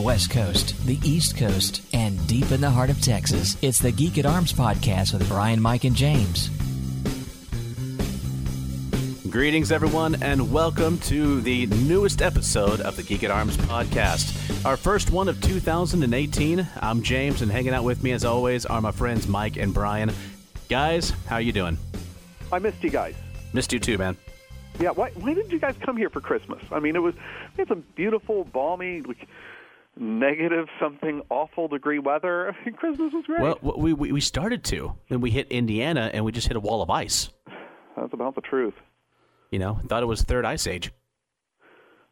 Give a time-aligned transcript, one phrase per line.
[0.00, 3.58] the West Coast, the East Coast, and deep in the heart of Texas.
[3.60, 6.48] It's the Geek at Arms podcast with Brian, Mike, and James.
[9.28, 14.64] Greetings, everyone, and welcome to the newest episode of the Geek at Arms podcast.
[14.64, 16.66] Our first one of 2018.
[16.80, 20.10] I'm James, and hanging out with me, as always, are my friends Mike and Brian.
[20.70, 21.76] Guys, how you doing?
[22.50, 23.16] I missed you guys.
[23.52, 24.16] Missed you too, man.
[24.78, 26.62] Yeah, why, why did you guys come here for Christmas?
[26.72, 29.28] I mean, it was we had some beautiful, balmy, like
[29.96, 32.54] negative something awful degree weather.
[32.76, 33.40] Christmas was great.
[33.40, 36.60] Well, we, we we started to, then we hit Indiana, and we just hit a
[36.60, 37.30] wall of ice.
[37.96, 38.74] That's about the truth.
[39.50, 40.92] You know, thought it was third ice age.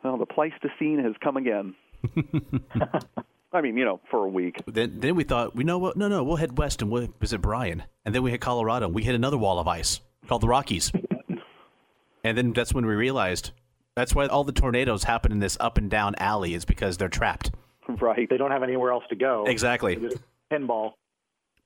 [0.03, 1.75] Well, the Pleistocene has come again.
[3.53, 4.57] I mean, you know, for a week.
[4.67, 5.97] Then then we thought, we know what?
[5.97, 8.95] No, no, we'll head west and we'll visit Brian, and then we hit Colorado, and
[8.95, 10.93] we hit another wall of ice called the Rockies.
[12.25, 13.53] and then that's when we realized
[13.97, 17.09] that's why all the tornadoes happen in this up and down alley is because they're
[17.09, 17.51] trapped.
[17.89, 18.29] Right.
[18.29, 19.45] They don't have anywhere else to go.
[19.47, 19.99] Exactly.
[20.53, 20.93] Pinball.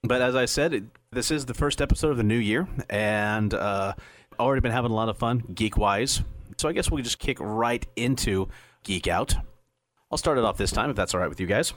[0.05, 3.53] But as I said, it, this is the first episode of the new year, and
[3.55, 3.95] uh,
[4.39, 6.23] already been having a lot of fun geek wise.
[6.57, 8.49] So I guess we'll just kick right into
[8.83, 9.35] Geek Out.
[10.11, 11.73] I'll start it off this time if that's all right with you guys.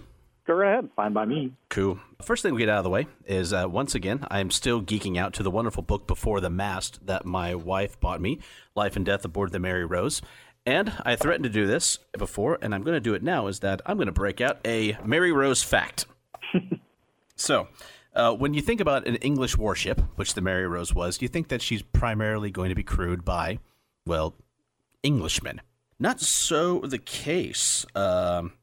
[0.45, 0.89] Go right ahead.
[0.95, 1.53] Fine by me.
[1.69, 1.99] Cool.
[2.21, 4.81] First thing we get out of the way is uh, once again, I am still
[4.81, 8.39] geeking out to the wonderful book Before the Mast that my wife bought me
[8.75, 10.21] Life and Death Aboard the Mary Rose.
[10.66, 13.47] And I threatened to do this before, and I'm going to do it now.
[13.47, 16.07] Is that I'm going to break out a Mary Rose fact.
[17.35, 17.67] so,
[18.16, 21.30] uh, when you think about an English warship, which the Mary Rose was, do you
[21.30, 23.59] think that she's primarily going to be crewed by,
[24.07, 24.33] well,
[25.05, 25.61] Englishmen.
[25.99, 28.53] Not so the case, um,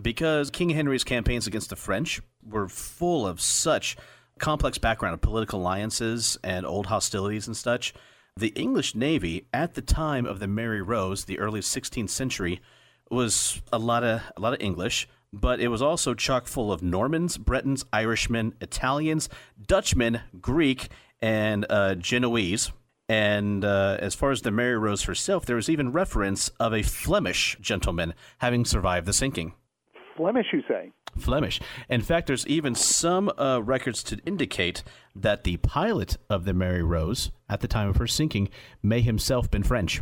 [0.00, 3.96] because King Henry's campaigns against the French were full of such
[4.38, 7.94] complex background of political alliances and old hostilities and such.
[8.36, 12.62] The English Navy at the time of the Mary Rose, the early 16th century,
[13.10, 16.82] was a lot of a lot of English, but it was also chock full of
[16.82, 19.28] Normans, Bretons, Irishmen, Italians,
[19.66, 20.88] Dutchmen, Greek,
[21.20, 22.72] and uh, Genoese.
[23.06, 26.82] And uh, as far as the Mary Rose herself, there was even reference of a
[26.82, 29.52] Flemish gentleman having survived the sinking.
[30.16, 30.92] Flemish, you say?
[31.18, 31.60] Flemish.
[31.88, 34.82] In fact, there's even some uh, records to indicate
[35.14, 38.48] that the pilot of the Mary Rose at the time of her sinking
[38.82, 40.00] may himself been French.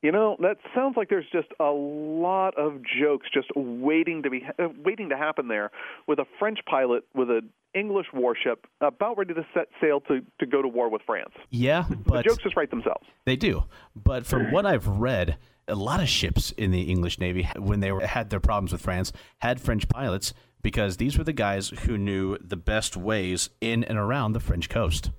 [0.00, 4.46] You know, that sounds like there's just a lot of jokes just waiting to be
[4.58, 5.72] uh, waiting to happen there
[6.06, 10.46] with a French pilot with an English warship about ready to set sail to, to
[10.46, 11.32] go to war with France.
[11.50, 13.06] Yeah, but the jokes just write themselves.
[13.24, 13.64] They do.
[13.96, 15.36] But from what I've read,
[15.68, 18.80] a lot of ships in the English Navy, when they were, had their problems with
[18.80, 23.84] France, had French pilots because these were the guys who knew the best ways in
[23.84, 25.10] and around the French coast.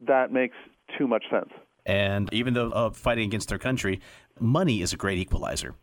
[0.00, 0.56] That makes
[0.98, 1.50] too much sense.
[1.86, 4.00] And even though uh, fighting against their country,
[4.40, 5.74] money is a great equalizer.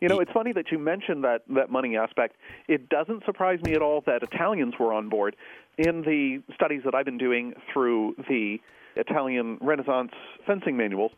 [0.00, 2.36] You know, it's funny that you mentioned that, that money aspect.
[2.68, 5.36] It doesn't surprise me at all that Italians were on board.
[5.76, 8.58] In the studies that I've been doing through the
[8.96, 10.12] Italian Renaissance
[10.46, 11.12] fencing manuals,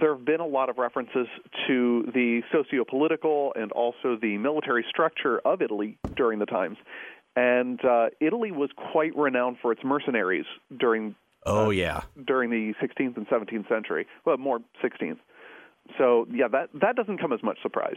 [0.00, 1.26] there have been a lot of references
[1.66, 6.76] to the socio political and also the military structure of Italy during the times.
[7.36, 10.44] And uh, Italy was quite renowned for its mercenaries
[10.78, 11.14] during
[11.44, 12.02] Oh uh, yeah.
[12.26, 14.06] during the 16th and 17th century.
[14.24, 15.18] Well, more 16th.
[15.98, 17.96] So yeah, that that doesn't come as much surprise.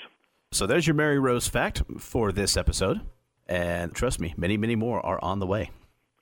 [0.51, 3.01] So there's your Mary Rose fact for this episode,
[3.47, 5.71] and trust me, many many more are on the way.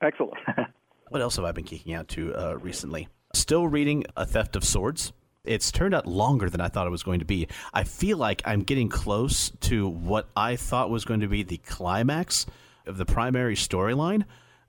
[0.01, 0.37] Excellent.
[1.09, 3.07] What else have I been kicking out to uh, recently?
[3.35, 5.13] Still reading A Theft of Swords.
[5.45, 7.49] It's turned out longer than I thought it was going to be.
[7.73, 11.57] I feel like I'm getting close to what I thought was going to be the
[11.57, 12.45] climax
[12.85, 14.23] of the primary storyline,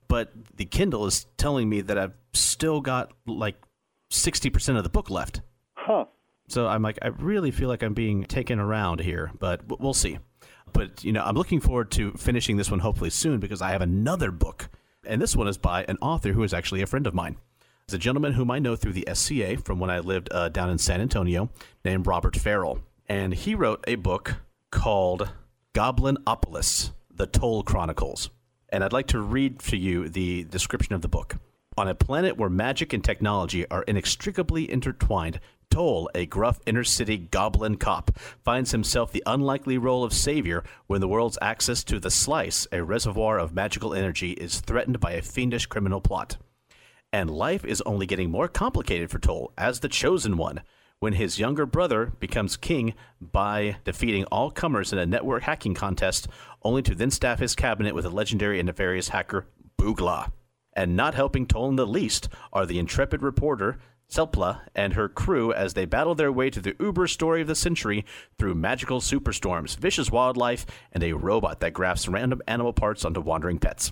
[0.09, 3.55] but the Kindle is telling me that I've still got like
[4.11, 5.41] 60% of the book left.
[5.75, 6.05] huh.
[6.47, 10.19] So I'm like, I really feel like I'm being taken around here, but we'll see.
[10.73, 13.81] But, you know, I'm looking forward to finishing this one hopefully soon because I have
[13.81, 14.69] another book.
[15.07, 17.37] And this one is by an author who is actually a friend of mine.
[17.87, 20.71] It's a gentleman whom I know through the SCA from when I lived uh, down
[20.71, 21.51] in San Antonio
[21.83, 22.79] named Robert Ferrell.
[23.07, 24.37] And he wrote a book
[24.71, 25.29] called
[25.75, 28.31] Goblinopolis The Toll Chronicles.
[28.69, 31.35] And I'd like to read to you the description of the book.
[31.77, 35.39] On a planet where magic and technology are inextricably intertwined,
[35.69, 41.01] Toll, a gruff inner city goblin cop, finds himself the unlikely role of savior when
[41.01, 45.21] the world's access to the Slice, a reservoir of magical energy, is threatened by a
[45.21, 46.37] fiendish criminal plot.
[47.13, 50.61] And life is only getting more complicated for Toll as the chosen one
[50.99, 56.27] when his younger brother becomes king by defeating all comers in a network hacking contest,
[56.63, 59.45] only to then staff his cabinet with a legendary and nefarious hacker,
[59.77, 60.31] Boogla.
[60.73, 63.77] And not helping Toll in the least are the intrepid reporter,
[64.09, 67.55] Selpla and her crew as they battle their way to the uber story of the
[67.55, 68.05] century
[68.37, 73.57] through magical superstorms, vicious wildlife, and a robot that grafts random animal parts onto wandering
[73.57, 73.91] pets.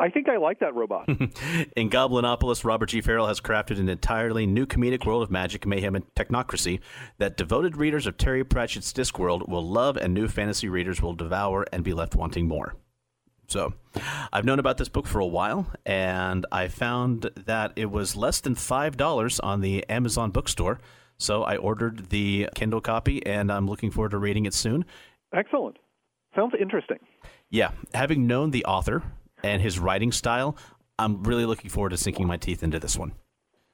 [0.00, 1.08] I think I like that robot.
[1.76, 3.00] In Goblinopolis, Robert G.
[3.00, 6.78] Ferrell has crafted an entirely new comedic world of magic, mayhem, and technocracy
[7.18, 11.66] that devoted readers of Terry Pratchett's Discworld will love, and new fantasy readers will devour
[11.72, 12.76] and be left wanting more.
[13.48, 13.72] So,
[14.32, 18.40] I've known about this book for a while, and I found that it was less
[18.40, 20.78] than $5 on the Amazon bookstore.
[21.16, 24.84] So, I ordered the Kindle copy, and I'm looking forward to reading it soon.
[25.34, 25.78] Excellent.
[26.36, 26.98] Sounds interesting.
[27.50, 29.02] Yeah, having known the author
[29.42, 30.56] and his writing style,
[30.98, 33.12] I'm really looking forward to sinking my teeth into this one.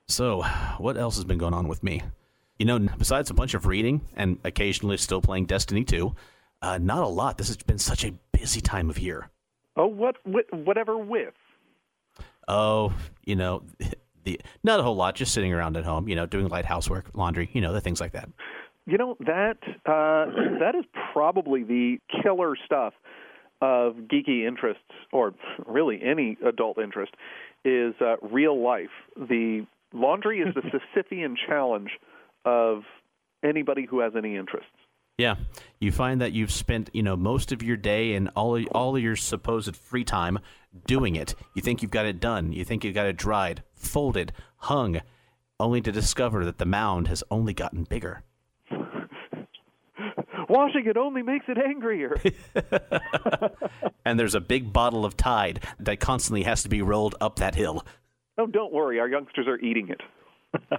[0.08, 0.42] So,
[0.78, 2.02] what else has been going on with me?
[2.58, 6.14] You know, besides a bunch of reading and occasionally still playing Destiny 2,
[6.62, 7.38] uh, not a lot.
[7.38, 9.30] This has been such a busy time of year.
[9.76, 11.34] Oh, what, what whatever with.
[12.46, 12.92] Oh,
[13.24, 13.62] you know,
[14.24, 15.14] the not a whole lot.
[15.14, 18.00] Just sitting around at home, you know, doing light housework, laundry, you know, the things
[18.00, 18.28] like that.
[18.86, 20.26] You know that uh,
[20.60, 22.92] that is probably the killer stuff
[23.60, 25.34] of geeky interests, or
[25.66, 27.12] really any adult interest,
[27.64, 28.90] is uh, real life.
[29.16, 30.62] The laundry is the
[30.96, 31.90] Sisyphean challenge
[32.44, 32.82] of
[33.42, 34.70] anybody who has any interests.
[35.16, 35.36] Yeah,
[35.78, 39.02] you find that you've spent you know most of your day and all all of
[39.02, 40.40] your supposed free time
[40.86, 41.36] doing it.
[41.54, 42.52] You think you've got it done.
[42.52, 45.00] You think you've got it dried, folded, hung,
[45.60, 48.22] only to discover that the mound has only gotten bigger.
[50.54, 52.14] Washing it only makes it angrier.
[54.04, 57.56] and there's a big bottle of Tide that constantly has to be rolled up that
[57.56, 57.84] hill.
[58.38, 60.00] Oh, don't worry, our youngsters are eating it.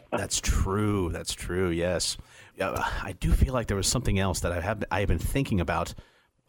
[0.12, 1.10] That's true.
[1.12, 1.70] That's true.
[1.72, 2.16] Yes.
[2.58, 5.20] Uh, I do feel like there was something else that I have I have been
[5.20, 5.94] thinking about.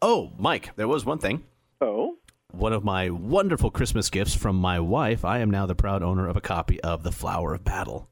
[0.01, 1.43] Oh, Mike, there was one thing.
[1.81, 2.15] Oh.
[2.53, 5.25] One of my wonderful Christmas gifts from my wife.
[5.25, 8.07] I am now the proud owner of a copy of The Flower of Battle.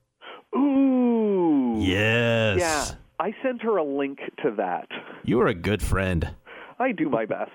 [0.54, 1.78] Ooh.
[1.80, 2.60] Yes.
[2.60, 2.96] Yeah.
[3.20, 4.88] I sent her a link to that.
[5.26, 6.36] You are a good friend.
[6.78, 7.50] I do my best.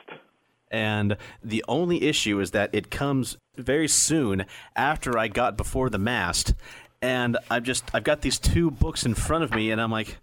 [0.72, 4.44] And the only issue is that it comes very soon
[4.74, 6.54] after I got before the mast,
[7.00, 10.18] and I've just I've got these two books in front of me, and I'm like,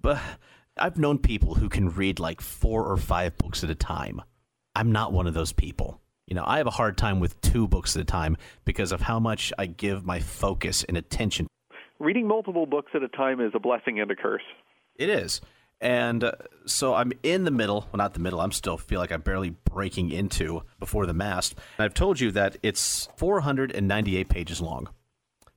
[0.00, 0.20] but
[0.76, 4.20] I've known people who can read like four or five books at a time.
[4.74, 6.00] I'm not one of those people.
[6.26, 9.00] You know, I have a hard time with two books at a time because of
[9.00, 11.46] how much I give my focus and attention.
[12.00, 14.42] Reading multiple books at a time is a blessing and a curse.
[14.96, 15.40] It is.
[15.82, 16.32] And uh,
[16.64, 17.80] so I'm in the middle.
[17.92, 18.40] Well, not the middle.
[18.40, 21.56] I'm still feel like I'm barely breaking into before the mast.
[21.76, 24.88] And I've told you that it's 498 pages long.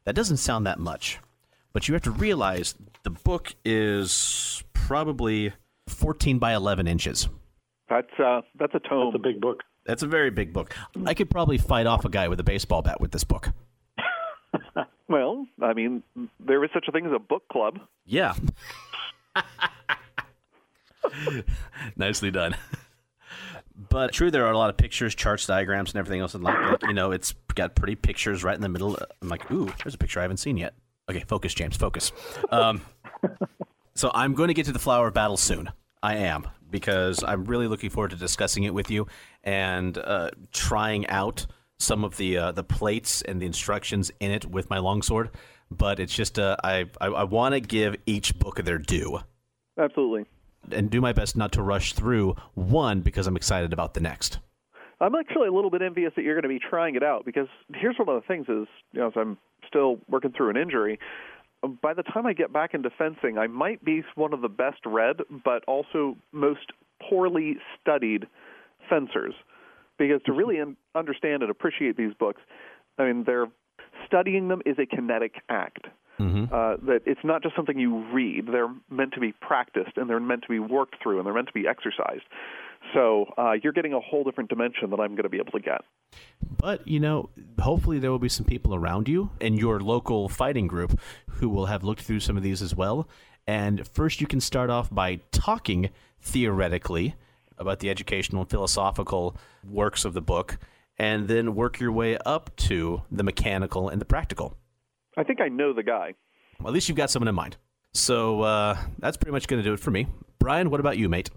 [0.06, 1.20] That doesn't sound that much,
[1.74, 5.54] but you have to realize the book is probably
[5.88, 7.30] 14 by 11 inches.
[7.88, 9.12] That's uh, that's a tome.
[9.14, 9.62] That's a big book.
[9.86, 10.76] That's a very big book.
[11.06, 13.50] I could probably fight off a guy with a baseball bat with this book.
[15.08, 16.02] well, I mean,
[16.40, 17.80] there is such a thing as a book club.
[18.06, 18.34] Yeah.
[21.96, 22.56] Nicely done.
[23.90, 26.34] But true, there are a lot of pictures, charts, diagrams, and everything else.
[26.34, 28.98] And like, like, you know, it's got pretty pictures right in the middle.
[29.22, 30.76] I'm like, ooh, there's a picture I haven't seen yet.
[31.10, 32.12] Okay, focus, James, focus.
[32.52, 32.82] Um,
[33.96, 35.70] so I'm going to get to the flower of battle soon.
[36.02, 39.08] I am because I'm really looking forward to discussing it with you
[39.44, 41.46] and uh, trying out
[41.80, 45.32] some of the uh, the plates and the instructions in it with my longsword.
[45.70, 49.20] But it's just uh, I I, I want to give each book their due.
[49.78, 50.26] Absolutely.
[50.72, 54.40] And do my best not to rush through one because I'm excited about the next.
[55.02, 57.48] I'm actually a little bit envious that you're going to be trying it out because
[57.74, 61.00] here's one of the things is, you know, as I'm still working through an injury,
[61.82, 64.86] by the time I get back into fencing, I might be one of the best
[64.86, 66.72] read, but also most
[67.10, 68.28] poorly studied
[68.90, 69.34] fencers.
[69.98, 70.58] Because to really
[70.94, 72.42] understand and appreciate these books,
[72.98, 73.48] I mean, they're
[74.06, 75.88] studying them is a kinetic act.
[76.20, 76.54] Mm-hmm.
[76.54, 80.20] Uh, that it's not just something you read; they're meant to be practiced, and they're
[80.20, 82.24] meant to be worked through, and they're meant to be exercised.
[82.94, 85.60] So uh, you're getting a whole different dimension that I'm going to be able to
[85.60, 85.82] get.
[86.58, 87.30] But you know,
[87.60, 91.66] hopefully there will be some people around you in your local fighting group who will
[91.66, 93.08] have looked through some of these as well.
[93.48, 95.90] And first, you can start off by talking
[96.22, 97.16] theoretically
[97.58, 99.38] about the educational and philosophical
[99.70, 100.58] works of the book,
[100.98, 104.58] and then work your way up to the mechanical and the practical.
[105.18, 106.14] I think I know the guy.
[106.60, 107.58] Well, at least you've got someone in mind.
[107.94, 110.08] So uh, that's pretty much going to do it for me.
[110.40, 111.30] Brian, what about you, mate?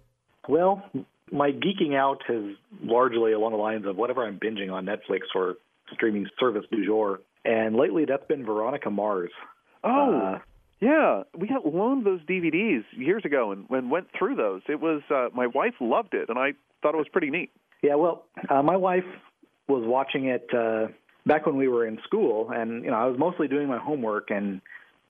[0.49, 0.83] Well,
[1.31, 5.55] my geeking out is largely along the lines of whatever I'm binging on Netflix or
[5.93, 7.21] streaming service du jour.
[7.45, 9.31] And lately, that's been Veronica Mars.
[9.85, 10.39] Oh, uh,
[10.81, 11.23] yeah.
[11.37, 14.63] We got loaned those DVDs years ago and, and went through those.
[14.69, 17.51] It was uh, my wife loved it, and I thought it was pretty neat.
[17.83, 19.05] Yeah, well, uh, my wife
[19.69, 20.89] was watching it uh,
[21.27, 24.31] back when we were in school, and you know, I was mostly doing my homework,
[24.31, 24.61] and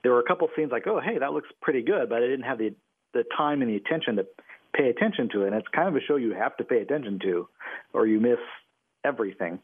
[0.03, 2.43] there were a couple scenes like, oh, hey, that looks pretty good, but I didn't
[2.43, 2.75] have the
[3.15, 4.27] the time and the attention to
[4.75, 5.49] pay attention to it.
[5.49, 7.49] And it's kind of a show you have to pay attention to,
[7.93, 8.39] or you miss
[9.05, 9.61] everything.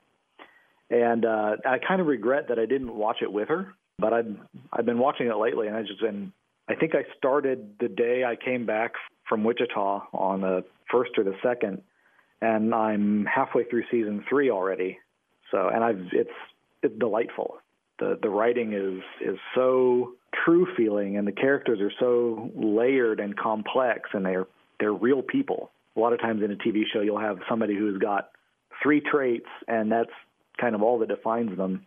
[0.90, 4.36] And uh, I kind of regret that I didn't watch it with her, but I've
[4.72, 6.32] I've been watching it lately, and I just been.
[6.66, 8.92] I think I started the day I came back
[9.28, 11.82] from Wichita on the first or the second,
[12.40, 14.98] and I'm halfway through season three already.
[15.50, 16.30] So, and I've it's
[16.82, 17.58] it's delightful.
[17.98, 23.36] The the writing is is so true feeling, and the characters are so layered and
[23.36, 24.46] complex, and they're
[24.80, 25.70] they're real people.
[25.96, 28.30] A lot of times in a TV show, you'll have somebody who's got
[28.82, 30.10] three traits, and that's
[30.60, 31.86] kind of all that defines them.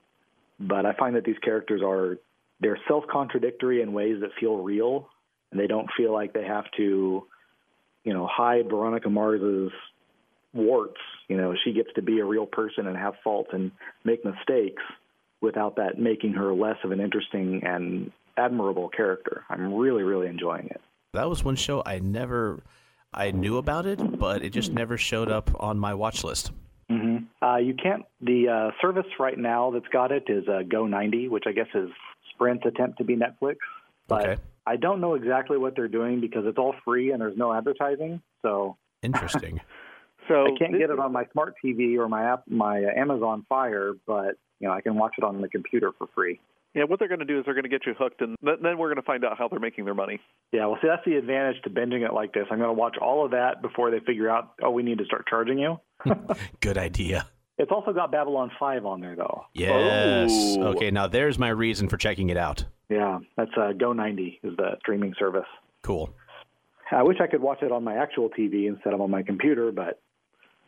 [0.60, 2.18] But I find that these characters are
[2.60, 5.10] they're self-contradictory in ways that feel real,
[5.52, 7.28] and they don't feel like they have to,
[8.04, 9.72] you know, hide Veronica Mars's
[10.58, 11.00] warts.
[11.28, 13.72] You know, she gets to be a real person and have faults and
[14.04, 14.84] make mistakes
[15.42, 19.44] without that making her less of an interesting and admirable character.
[19.50, 20.82] I'm really, really enjoying it.
[21.14, 22.64] That was one show I never,
[23.14, 26.52] I knew about it, but it just never showed up on my watch list.
[26.90, 27.46] Mm-hmm.
[27.46, 28.04] Uh, you can't.
[28.22, 31.90] The uh, service right now that's got it is uh, Go90, which I guess is
[32.34, 33.58] Sprint's attempt to be Netflix.
[34.08, 34.42] But Okay.
[34.66, 38.22] I don't know exactly what they're doing because it's all free and there's no advertising.
[38.42, 39.62] So Interesting.
[40.28, 43.00] So I can't this- get it on my smart TV or my app, my uh,
[43.00, 46.40] Amazon Fire, but you know I can watch it on the computer for free.
[46.74, 48.60] Yeah, what they're going to do is they're going to get you hooked, and th-
[48.62, 50.20] then we're going to find out how they're making their money.
[50.52, 52.44] Yeah, well, see, that's the advantage to binging it like this.
[52.52, 55.06] I'm going to watch all of that before they figure out, oh, we need to
[55.06, 55.80] start charging you.
[56.60, 57.26] Good idea.
[57.58, 59.46] It's also got Babylon 5 on there, though.
[59.56, 60.30] Yes.
[60.60, 60.74] Oh.
[60.76, 62.64] Okay, now there's my reason for checking it out.
[62.90, 65.48] Yeah, that's uh, Go90 is the streaming service.
[65.82, 66.14] Cool.
[66.92, 69.72] I wish I could watch it on my actual TV instead of on my computer,
[69.72, 70.00] but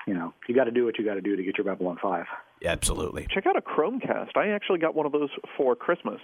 [0.08, 1.98] you know, you got to do what you got to do to get your Babylon
[2.02, 2.26] 5.
[2.66, 3.28] Absolutely.
[3.34, 4.36] Check out a Chromecast.
[4.36, 6.20] I actually got one of those for Christmas.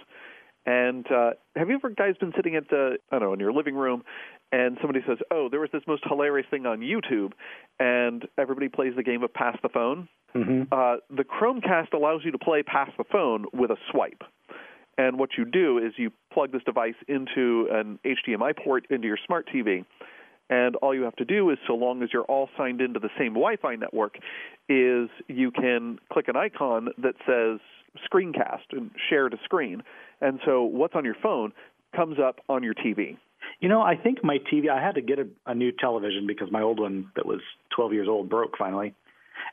[0.66, 3.52] And uh, have you ever guys been sitting at the I don't know in your
[3.52, 4.02] living room,
[4.50, 7.32] and somebody says, "Oh, there was this most hilarious thing on YouTube,"
[7.78, 10.08] and everybody plays the game of pass the phone.
[10.34, 10.62] Mm-hmm.
[10.72, 14.24] Uh, the Chromecast allows you to play pass the phone with a swipe.
[14.98, 19.18] And what you do is you plug this device into an HDMI port into your
[19.24, 19.84] smart TV.
[20.48, 23.10] And all you have to do is, so long as you're all signed into the
[23.18, 24.16] same Wi Fi network,
[24.68, 27.60] is you can click an icon that says
[28.12, 29.82] screencast and share to screen.
[30.20, 31.52] And so what's on your phone
[31.94, 33.16] comes up on your TV.
[33.60, 36.50] You know, I think my TV, I had to get a, a new television because
[36.50, 37.40] my old one that was
[37.74, 38.94] 12 years old broke finally.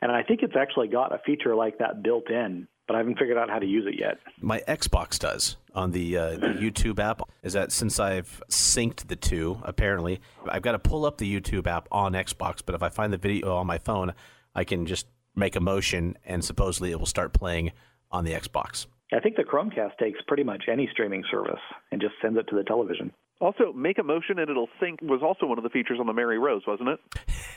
[0.01, 3.17] And I think it's actually got a feature like that built in, but I haven't
[3.17, 4.17] figured out how to use it yet.
[4.41, 7.21] My Xbox does on the, uh, the YouTube app.
[7.41, 11.67] Is that since I've synced the two, apparently, I've got to pull up the YouTube
[11.67, 14.13] app on Xbox, but if I find the video on my phone,
[14.55, 17.71] I can just make a motion and supposedly it will start playing
[18.11, 18.85] on the Xbox.
[19.11, 21.59] I think the Chromecast takes pretty much any streaming service
[21.91, 23.11] and just sends it to the television.
[23.43, 26.13] Also, make a motion and it'll sync was also one of the features on the
[26.13, 26.99] Mary Rose, wasn't it?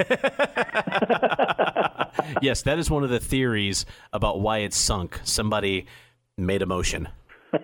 [2.42, 5.20] yes, that is one of the theories about why it sunk.
[5.22, 5.86] Somebody
[6.36, 7.08] made a motion.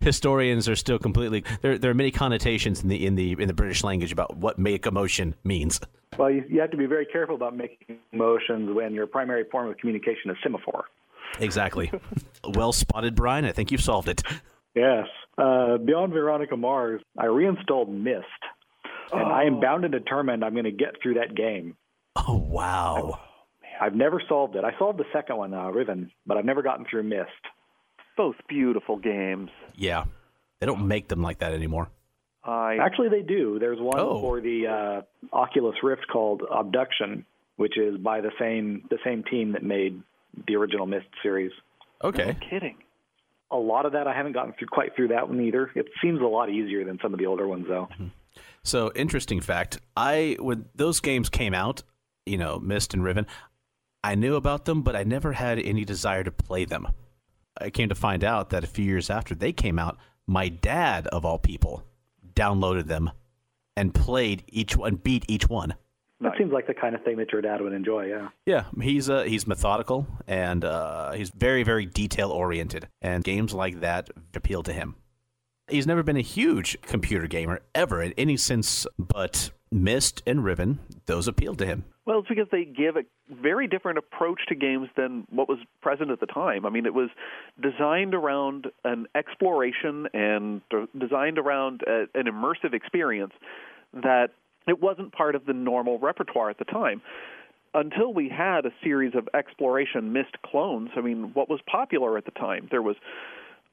[0.00, 1.78] Historians are still completely there.
[1.78, 4.84] There are many connotations in the in the in the British language about what make
[4.84, 5.80] a motion means.
[6.18, 9.70] Well, you, you have to be very careful about making motions when your primary form
[9.70, 10.84] of communication is semaphore.
[11.40, 11.90] Exactly.
[12.44, 13.46] well spotted, Brian.
[13.46, 14.22] I think you've solved it.
[14.76, 15.06] Yes.
[15.38, 18.24] Uh, beyond Veronica Mars, I reinstalled Myst,
[19.12, 21.76] and I am bound and determined I'm going to get through that game.
[22.14, 23.18] Oh wow!
[23.80, 24.64] I've never solved it.
[24.64, 27.30] I solved the second one, uh, Riven, but I've never gotten through Myst.
[28.16, 29.50] Both beautiful games.
[29.74, 30.04] Yeah,
[30.60, 31.88] they don't make them like that anymore.
[32.44, 33.58] I Actually, they do.
[33.58, 34.20] There's one Oh.
[34.20, 34.66] for the
[35.32, 40.00] uh, Oculus Rift called Obduction, which is by the same the same team that made
[40.46, 41.50] the original Myst series.
[42.04, 42.26] Okay.
[42.26, 42.76] no kidding.
[43.50, 45.70] A lot of that I haven't gotten through quite through that one either.
[45.74, 47.88] It seems a lot easier than some of the older ones, though.
[47.96, 48.08] Hmm.
[48.64, 49.78] So interesting fact.
[49.96, 51.82] I when those games came out,
[52.24, 53.26] you know, Myst and Riven,
[54.02, 56.88] I knew about them, but I never had any desire to play them.
[57.60, 61.06] I came to find out that a few years after they came out, my dad
[61.08, 61.84] of all people
[62.34, 63.10] downloaded them
[63.76, 65.74] and played each one, beat each one.
[66.20, 66.38] That Nice.
[66.38, 68.06] seems like the kind of thing that your dad would enjoy.
[68.06, 68.28] Yeah.
[68.46, 73.80] Yeah, he's uh, he's methodical and uh, he's very very detail oriented, and games like
[73.80, 74.96] that appeal to him.
[75.68, 80.78] He's never been a huge computer gamer ever in any sense, but Myst and Riven
[81.06, 81.84] those appealed to him.
[82.06, 86.10] Well, it's because they give a very different approach to games than what was present
[86.12, 86.64] at the time.
[86.64, 87.10] I mean, it was
[87.60, 90.62] designed around an exploration and
[90.96, 93.32] designed around a, an immersive experience
[93.92, 94.28] that
[94.66, 97.02] it wasn't part of the normal repertoire at the time.
[97.74, 102.24] until we had a series of exploration Myst clones, I mean, what was popular at
[102.24, 102.68] the time?
[102.70, 102.96] There was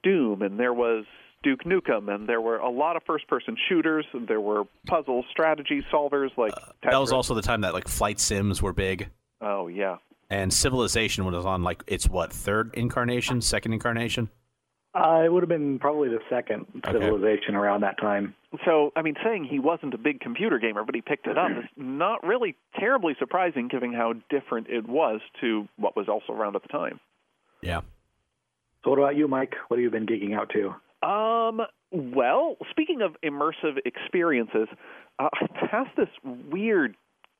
[0.03, 1.05] Doom, and there was
[1.41, 4.05] Duke Nukem, and there were a lot of first-person shooters.
[4.13, 7.87] And there were puzzle strategy solvers like uh, that was also the time that like
[7.87, 9.09] flight sims were big.
[9.39, 9.97] Oh yeah,
[10.29, 14.29] and Civilization was on like its what third incarnation, second incarnation.
[14.95, 17.57] Uh, it would have been probably the second Civilization okay.
[17.57, 18.35] around that time.
[18.63, 21.49] So, I mean, saying he wasn't a big computer gamer, but he picked it up
[21.49, 26.55] is not really terribly surprising, given how different it was to what was also around
[26.55, 26.99] at the time.
[27.61, 27.81] Yeah.
[28.83, 29.55] So, what about you, Mike?
[29.67, 31.07] What have you been geeking out to?
[31.07, 31.61] Um.
[31.91, 34.67] Well, speaking of immersive experiences,
[35.19, 36.95] uh, I passed this weird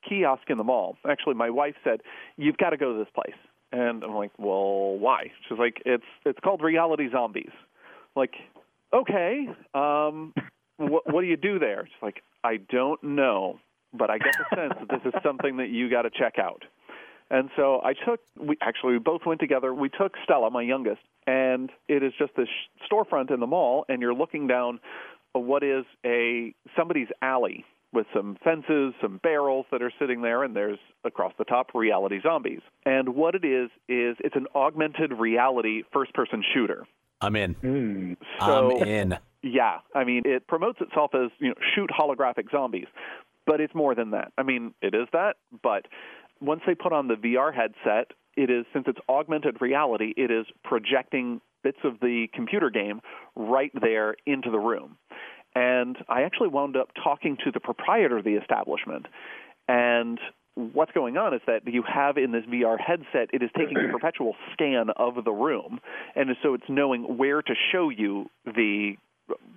[0.08, 0.96] kiosk in the mall.
[1.08, 2.02] Actually, my wife said,
[2.38, 3.38] "You've got to go to this place."
[3.74, 5.32] And I'm like, well, why?
[5.50, 7.52] She's like, it's it's called Reality Zombies.
[7.52, 8.36] I'm like,
[8.94, 10.34] okay, um,
[10.78, 11.86] what what do you do there?
[11.88, 13.60] She's like, I don't know,
[13.92, 16.64] but I get the sense that this is something that you got to check out.
[17.32, 19.74] And so I took, we actually we both went together.
[19.74, 22.50] We took Stella, my youngest, and it is just this
[22.92, 24.80] storefront in the mall, and you're looking down
[25.32, 30.56] what is a somebody's alley with some fences, some barrels that are sitting there, and
[30.56, 32.62] there's across the top reality zombies.
[32.86, 36.86] And what it is is it's an augmented reality first-person shooter.
[37.22, 37.56] I'm in.
[37.56, 38.18] Mm.
[38.40, 39.18] So, I'm in.
[39.42, 42.88] Yeah, I mean, it promotes itself as you know shoot holographic zombies,
[43.46, 44.32] but it's more than that.
[44.38, 45.88] I mean, it is that, but
[46.42, 50.46] once they put on the VR headset, it is since it's augmented reality, it is
[50.64, 53.02] projecting bits of the computer game
[53.36, 54.98] right there into the room.
[55.56, 59.06] And I actually wound up talking to the proprietor of the establishment.
[59.68, 60.20] And
[60.56, 63.88] what's going on is that you have in this VR headset, it is taking a
[63.92, 65.80] perpetual scan of the room.
[66.16, 68.94] And so it's knowing where to show you the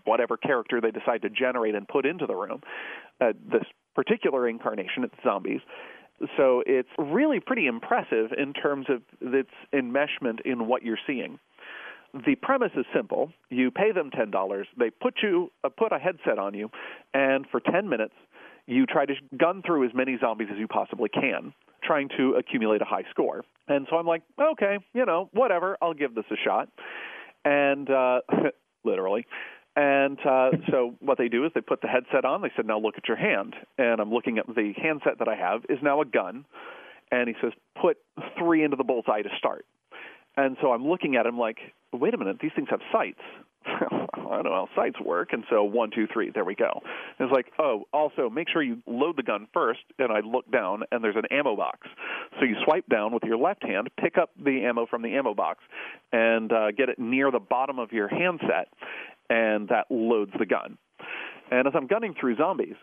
[0.04, 2.60] whatever character they decide to generate and put into the room.
[3.20, 5.60] Uh, this particular incarnation, it's zombies.
[6.36, 11.38] So it's really pretty impressive in terms of its enmeshment in what you're seeing
[12.24, 13.32] the premise is simple.
[13.50, 14.66] You pay them ten dollars.
[14.78, 16.70] They put you uh, put a headset on you,
[17.14, 18.14] and for ten minutes,
[18.66, 22.82] you try to gun through as many zombies as you possibly can, trying to accumulate
[22.82, 23.44] a high score.
[23.68, 25.76] And so I'm like, okay, you know, whatever.
[25.80, 26.68] I'll give this a shot.
[27.44, 28.20] And uh,
[28.84, 29.26] literally.
[29.76, 32.42] And uh, so what they do is they put the headset on.
[32.42, 33.54] They said, now look at your hand.
[33.78, 36.44] And I'm looking at the handset that I have is now a gun.
[37.12, 37.98] And he says, put
[38.38, 39.64] three into the bullseye to start.
[40.36, 41.58] And so I'm looking at him like,
[41.96, 43.20] wait a minute, these things have sights.
[43.66, 45.32] I don't know how sights work.
[45.32, 46.82] And so one, two, three, there we go.
[47.18, 49.80] And it's like, oh, also make sure you load the gun first.
[49.98, 51.86] And I look down and there's an ammo box.
[52.38, 55.34] So you swipe down with your left hand, pick up the ammo from the ammo
[55.34, 55.60] box,
[56.12, 58.68] and uh, get it near the bottom of your handset,
[59.28, 60.78] and that loads the gun.
[61.50, 62.74] And as I'm gunning through zombies,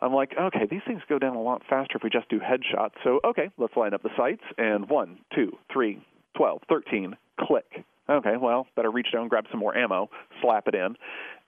[0.00, 2.92] I'm like, okay, these things go down a lot faster if we just do headshots.
[3.02, 4.42] So, okay, let's line up the sights.
[4.58, 6.00] And one, two, three,
[6.36, 7.84] 12, 13, click.
[8.08, 10.10] Okay, well, better reach down, grab some more ammo,
[10.42, 10.96] slap it in.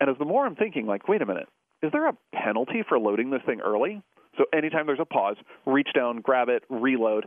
[0.00, 1.48] And as the more I'm thinking, like, wait a minute,
[1.82, 4.02] is there a penalty for loading this thing early?
[4.38, 7.26] So anytime there's a pause, reach down, grab it, reload.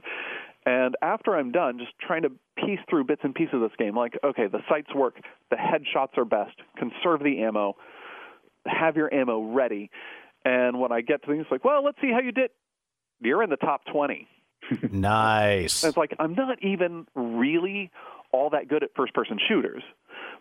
[0.66, 3.96] And after I'm done, just trying to piece through bits and pieces of this game,
[3.96, 5.16] like, okay, the sights work,
[5.50, 7.76] the headshots are best, conserve the ammo,
[8.66, 9.90] have your ammo ready.
[10.46, 12.52] And when I get to things like, well, let's see how you did,
[13.22, 14.28] you're in the top 20
[14.92, 15.84] nice.
[15.84, 17.92] And it's like I'm not even really
[18.32, 19.84] all that good at first person shooters,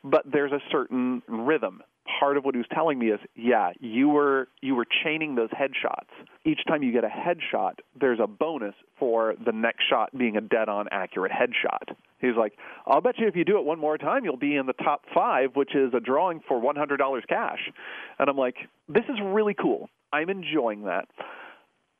[0.05, 1.83] but there's a certain rhythm.
[2.19, 5.51] Part of what he was telling me is, yeah, you were you were chaining those
[5.51, 6.09] headshots.
[6.47, 10.41] Each time you get a headshot, there's a bonus for the next shot being a
[10.41, 11.95] dead on accurate headshot.
[12.19, 12.55] He's like,
[12.87, 15.03] I'll bet you if you do it one more time, you'll be in the top
[15.15, 16.99] five, which is a drawing for $100
[17.29, 17.71] cash.
[18.19, 18.57] And I'm like,
[18.89, 19.91] this is really cool.
[20.13, 21.09] I'm enjoying that.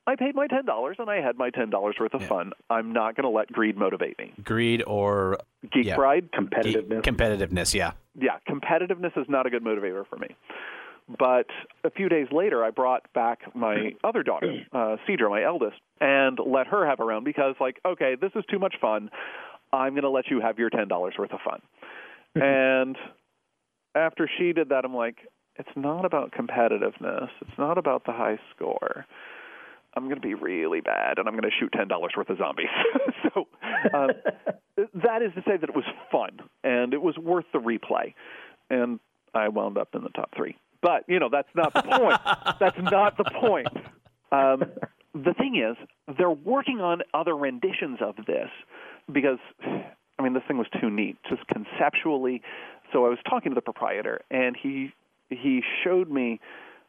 [0.09, 2.29] I paid my ten dollars and I had my ten dollars worth of yeah.
[2.29, 2.53] fun.
[2.71, 4.33] I'm not going to let greed motivate me.
[4.43, 5.37] Greed or
[5.71, 5.97] geek yeah.
[5.97, 7.03] pride, competitiveness.
[7.05, 7.93] Geek, competitiveness, yeah.
[8.19, 10.29] Yeah, competitiveness is not a good motivator for me.
[11.19, 11.47] But
[11.85, 16.39] a few days later, I brought back my other daughter, uh, Cedra, my eldest, and
[16.45, 19.11] let her have a round because, like, okay, this is too much fun.
[19.75, 21.61] I'm going to let you have your ten dollars worth of fun.
[22.35, 22.97] and
[23.95, 25.17] after she did that, I'm like,
[25.57, 27.29] it's not about competitiveness.
[27.43, 29.05] It's not about the high score
[29.95, 32.39] I'm going to be really bad, and I'm going to shoot ten dollars worth of
[32.39, 32.67] zombies.
[33.23, 33.49] so
[33.95, 34.09] uh,
[34.77, 38.15] that is to say that it was fun and it was worth the replay,
[38.71, 39.01] and
[39.35, 40.57] I wound up in the top three.
[40.81, 42.21] But you know that's not the point.
[42.61, 43.69] that's not the point.
[44.31, 44.65] Um,
[45.15, 45.77] the thing is,
[46.17, 48.51] they're working on other renditions of this
[49.11, 52.43] because, I mean, this thing was too neat, just conceptually.
[52.93, 54.93] So I was talking to the proprietor, and he
[55.31, 56.41] he showed me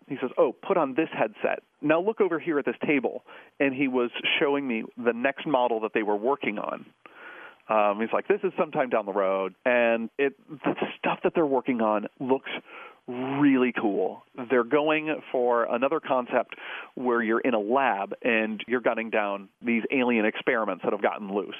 [0.10, 1.64] He says, "Oh, put on this headset.
[1.82, 3.24] Now look over here at this table."
[3.60, 6.86] And he was showing me the next model that they were working on.
[7.70, 11.46] Um, he's like, "This is sometime down the road," and it the stuff that they're
[11.46, 12.50] working on looks
[13.08, 14.24] really cool.
[14.50, 16.56] They're going for another concept
[16.96, 21.34] where you're in a lab and you're gunning down these alien experiments that have gotten
[21.34, 21.56] loose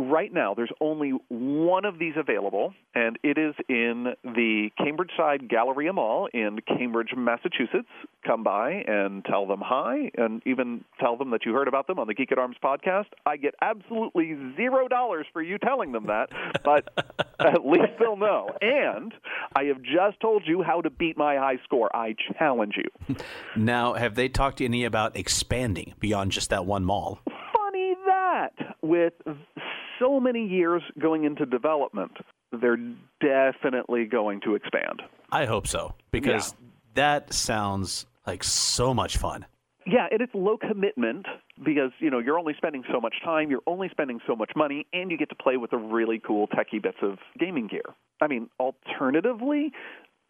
[0.00, 5.48] right now, there's only one of these available, and it is in the Cambridge Side
[5.48, 7.88] Galleria Mall in Cambridge, Massachusetts.
[8.26, 11.98] Come by and tell them hi, and even tell them that you heard about them
[11.98, 13.06] on the Geek at Arms podcast.
[13.26, 16.30] I get absolutely zero dollars for you telling them that,
[16.64, 16.88] but
[17.38, 18.50] at least they'll know.
[18.60, 19.14] And
[19.54, 21.94] I have just told you how to beat my high score.
[21.94, 23.16] I challenge you.
[23.56, 27.20] Now, have they talked to any about expanding beyond just that one mall?
[27.26, 29.14] Funny that with
[30.00, 32.12] so many years going into development,
[32.50, 32.78] they're
[33.20, 35.02] definitely going to expand.
[35.30, 36.68] I hope so because yeah.
[36.94, 39.46] that sounds like so much fun.
[39.86, 41.26] Yeah, and it's low commitment
[41.64, 44.86] because you know you're only spending so much time, you're only spending so much money,
[44.92, 47.82] and you get to play with the really cool techie bits of gaming gear.
[48.20, 49.72] I mean, alternatively,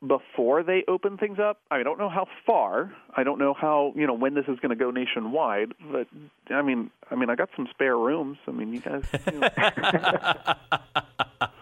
[0.07, 1.61] before they open things up.
[1.71, 2.93] I, don't know how far.
[3.17, 5.75] I don't know how you know when this is going to go nationwide.
[5.91, 6.07] But
[6.51, 8.39] I mean, I mean, I got some spare rooms.
[8.47, 9.05] I mean, you guys.
[9.33, 9.49] You know.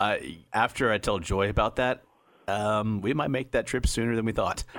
[0.00, 0.16] uh,
[0.52, 2.02] after I tell Joy about that,
[2.48, 4.64] um, we might make that trip sooner than we thought.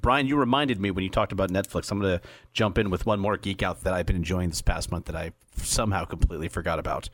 [0.00, 1.90] Brian, you reminded me when you talked about Netflix.
[1.90, 4.62] I'm going to jump in with one more geek out that I've been enjoying this
[4.62, 7.10] past month that I somehow completely forgot about.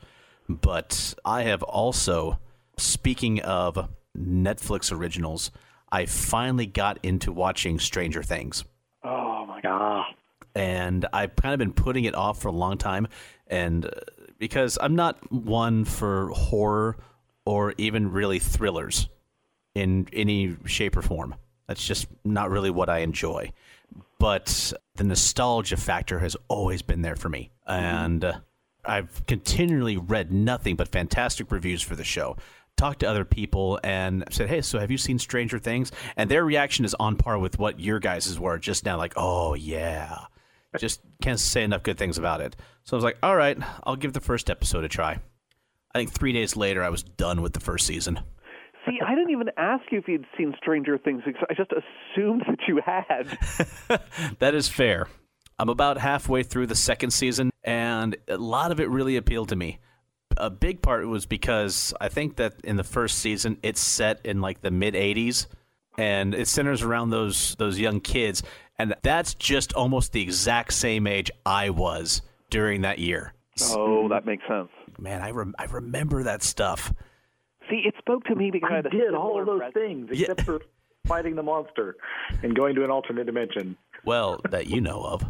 [0.47, 2.39] But I have also
[2.77, 5.51] Speaking of Netflix originals,
[5.91, 8.63] I finally got into watching Stranger Things.
[9.03, 10.05] Oh my god!
[10.53, 13.07] And I've kind of been putting it off for a long time,
[13.47, 13.89] and uh,
[14.37, 16.97] because I'm not one for horror
[17.45, 19.09] or even really thrillers
[19.73, 21.35] in any shape or form.
[21.67, 23.51] That's just not really what I enjoy.
[24.19, 28.39] But the nostalgia factor has always been there for me, and uh,
[28.83, 32.37] I've continually read nothing but fantastic reviews for the show
[32.77, 36.45] talked to other people and said, "Hey, so have you seen Stranger Things?" And their
[36.45, 38.97] reaction is on par with what your guys' were just now.
[38.97, 40.17] Like, "Oh yeah,"
[40.77, 42.55] just can't say enough good things about it.
[42.83, 45.19] So I was like, "All right, I'll give the first episode a try."
[45.93, 48.19] I think three days later, I was done with the first season.
[48.85, 51.23] See, I didn't even ask you if you'd seen Stranger Things.
[51.49, 53.37] I just assumed that you had.
[54.39, 55.07] that is fair.
[55.59, 59.55] I'm about halfway through the second season, and a lot of it really appealed to
[59.55, 59.79] me
[60.39, 64.41] a big part was because I think that in the first season it's set in
[64.41, 65.47] like the mid 80s
[65.97, 68.43] and it centers around those those young kids
[68.79, 73.33] and that's just almost the exact same age I was during that year.
[73.71, 74.69] Oh, that makes sense.
[74.99, 76.93] Man, I rem- I remember that stuff.
[77.69, 80.45] See, it spoke to me because I, did all of those things except yeah.
[80.45, 80.61] for
[81.05, 81.95] fighting the monster
[82.43, 83.75] and going to an alternate dimension.
[84.05, 85.25] Well, that you know of.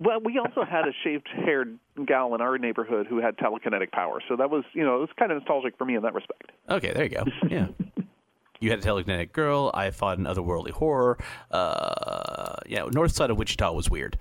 [0.00, 4.36] Well, we also had a shaved-haired gal in our neighborhood who had telekinetic power, so
[4.36, 6.50] that was, you know, it was kind of nostalgic for me in that respect.
[6.68, 7.24] Okay, there you go.
[7.48, 7.68] Yeah.
[8.60, 9.70] you had a telekinetic girl.
[9.72, 11.18] I fought an otherworldly horror.
[11.50, 14.18] Uh, yeah, north side of Wichita was weird.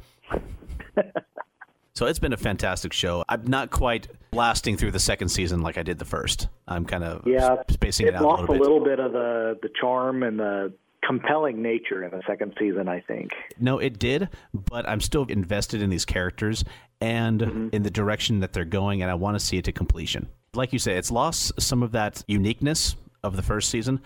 [1.96, 3.24] so it's been a fantastic show.
[3.28, 6.50] I'm not quite blasting through the second season like I did the first.
[6.68, 8.60] I'm kind of yeah, spacing it, it out lost a little bit.
[8.60, 10.74] a little bit of the the charm and the
[11.06, 13.32] compelling nature in the second season, I think.
[13.60, 16.64] No, it did, but I'm still invested in these characters
[17.02, 17.68] and mm-hmm.
[17.72, 20.30] in the direction that they're going, and I want to see it to completion.
[20.54, 24.02] Like you say, it's lost some of that uniqueness of the first season,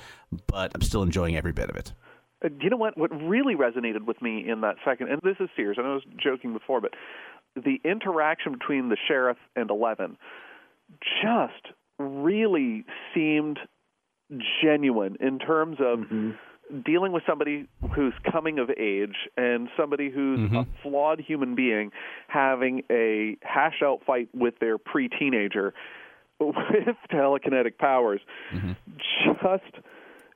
[0.48, 1.94] but I'm still enjoying every bit of it.
[2.44, 2.98] Uh, you know what?
[2.98, 5.78] What really resonated with me in that second, and this is serious.
[5.80, 6.94] I know I was joking before, but
[7.56, 10.18] the interaction between the sheriff and Eleven
[11.22, 13.60] just really seemed
[14.62, 16.32] genuine in terms of mm-hmm
[16.86, 20.56] dealing with somebody who's coming of age and somebody who's mm-hmm.
[20.58, 21.92] a flawed human being
[22.28, 25.74] having a hash out fight with their pre teenager
[26.40, 26.56] with
[27.12, 28.22] telekinetic powers
[28.54, 28.74] mm-hmm.
[29.42, 29.86] just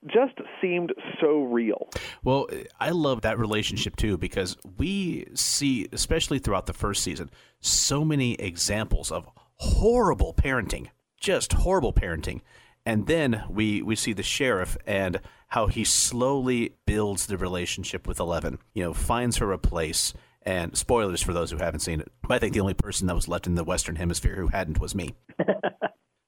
[0.08, 1.89] just seemed so real.
[2.24, 2.48] Well,
[2.80, 8.34] I love that relationship too because we see, especially throughout the first season, so many
[8.36, 10.88] examples of horrible parenting,
[11.20, 12.41] just horrible parenting.
[12.84, 15.20] And then we, we see the sheriff and
[15.52, 18.58] how he slowly builds the relationship with Eleven.
[18.74, 20.14] You know, finds her a place.
[20.44, 22.12] And spoilers for those who haven't seen it.
[22.28, 24.96] I think the only person that was left in the Western Hemisphere who hadn't was
[24.96, 25.14] me.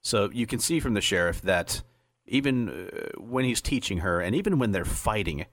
[0.03, 1.81] so you can see from the sheriff that
[2.27, 5.45] even uh, when he's teaching her, and even when they're fighting,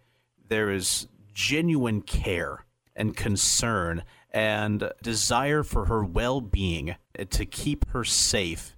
[0.48, 6.96] there is genuine care and concern and desire for her well being
[7.30, 8.76] to keep her safe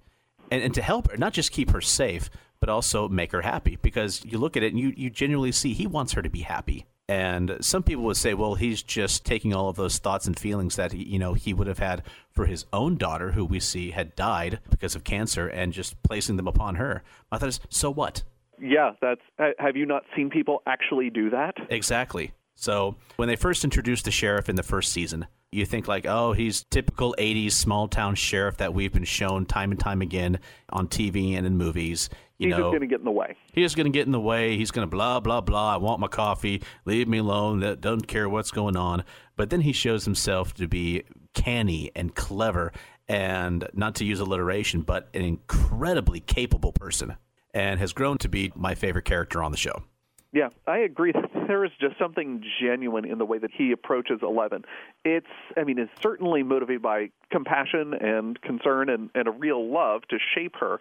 [0.49, 2.29] and, and to help her, not just keep her safe,
[2.63, 5.73] but also make her happy because you look at it and you, you genuinely see
[5.73, 6.85] he wants her to be happy.
[7.09, 10.77] And some people would say, well, he's just taking all of those thoughts and feelings
[10.77, 14.15] that you know he would have had for his own daughter, who we see had
[14.15, 17.03] died because of cancer, and just placing them upon her.
[17.29, 18.23] My thought is, so what?
[18.57, 19.19] Yeah, that's.
[19.59, 21.55] Have you not seen people actually do that?
[21.69, 22.31] Exactly.
[22.55, 26.33] So when they first introduced the sheriff in the first season, you think like, oh,
[26.33, 30.39] he's typical 80s small town sheriff that we've been shown time and time again
[30.69, 32.09] on TV and in movies.
[32.37, 33.35] You he's know, just going to get in the way.
[33.53, 34.57] He's just going to get in the way.
[34.57, 35.75] He's going to blah, blah, blah.
[35.75, 36.63] I want my coffee.
[36.85, 37.59] Leave me alone.
[37.79, 39.03] Doesn't care what's going on.
[39.35, 42.71] But then he shows himself to be canny and clever
[43.07, 47.15] and, not to use alliteration, but an incredibly capable person
[47.53, 49.83] and has grown to be my favorite character on the show.
[50.31, 51.13] Yeah, I agree.
[51.47, 54.63] There is just something genuine in the way that he approaches Eleven.
[55.03, 55.27] It's,
[55.57, 60.17] I mean, it's certainly motivated by compassion and concern and, and a real love to
[60.35, 60.79] shape her,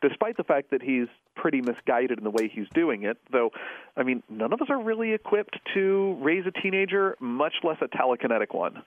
[0.00, 3.18] despite the fact that he's pretty misguided in the way he's doing it.
[3.30, 3.50] Though,
[3.96, 7.88] I mean, none of us are really equipped to raise a teenager, much less a
[7.88, 8.82] telekinetic one.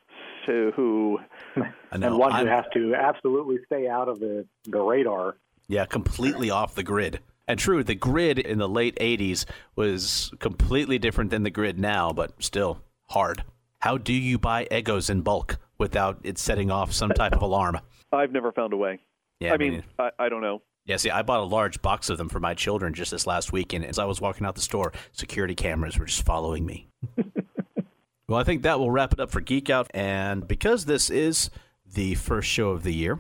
[0.46, 1.20] So who,
[1.92, 5.38] and one who has to absolutely stay out of the the radar.
[5.68, 7.20] Yeah, completely off the grid.
[7.48, 12.12] And true, the grid in the late 80s was completely different than the grid now,
[12.12, 13.44] but still hard.
[13.80, 17.80] How do you buy Eggos in bulk without it setting off some type of alarm?
[18.12, 19.00] I've never found a way.
[19.40, 20.62] Yeah, I mean, I, I don't know.
[20.86, 23.52] Yeah, see, I bought a large box of them for my children just this last
[23.52, 23.86] weekend.
[23.86, 26.88] As I was walking out the store, security cameras were just following me.
[28.28, 29.90] well, I think that will wrap it up for Geek Out.
[29.94, 31.50] And because this is
[31.86, 33.20] the first show of the year,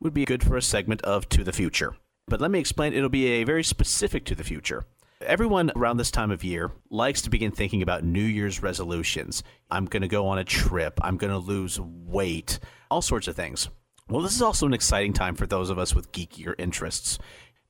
[0.00, 1.94] would be good for a segment of To the Future.
[2.28, 4.84] But let me explain, it'll be a very specific to the future.
[5.20, 9.42] Everyone around this time of year likes to begin thinking about New Year's resolutions.
[9.70, 10.98] I'm going to go on a trip.
[11.02, 12.58] I'm going to lose weight,
[12.90, 13.68] all sorts of things.
[14.08, 17.18] Well, this is also an exciting time for those of us with geekier interests.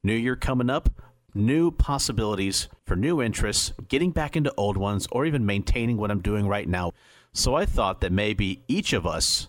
[0.02, 0.88] New Year coming up,
[1.34, 6.22] new possibilities for new interests, getting back into old ones, or even maintaining what I'm
[6.22, 6.92] doing right now.
[7.34, 9.48] So I thought that maybe each of us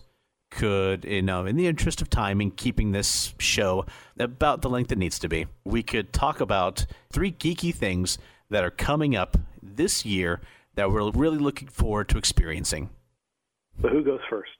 [0.54, 3.84] could, you know, in the interest of time and keeping this show
[4.18, 8.18] about the length it needs to be, we could talk about three geeky things
[8.50, 10.40] that are coming up this year
[10.76, 12.90] that we're really looking forward to experiencing.
[13.82, 14.50] So, who goes first?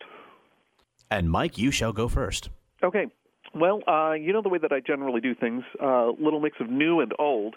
[1.10, 2.50] And Mike, you shall go first.
[2.82, 3.06] Okay.
[3.54, 6.56] Well, uh, you know the way that I generally do things, a uh, little mix
[6.60, 7.54] of new and old.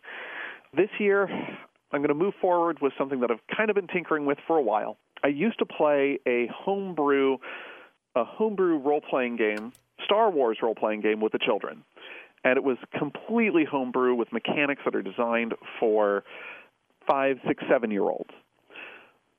[0.76, 1.28] This year,
[1.92, 4.58] I'm going to move forward with something that I've kind of been tinkering with for
[4.58, 4.98] a while.
[5.24, 7.38] I used to play a homebrew
[8.18, 9.72] a homebrew role playing game,
[10.04, 11.84] Star Wars role playing game with the children.
[12.44, 16.24] And it was completely homebrew with mechanics that are designed for
[17.08, 18.30] five, six, seven year olds.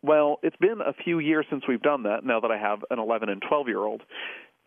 [0.02, 2.98] Well, it's been a few years since we've done that now that I have an
[2.98, 4.02] 11 and 12 year old.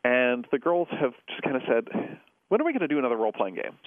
[0.03, 1.87] And the girls have just kind of said,
[2.49, 3.77] when are we going to do another role playing game?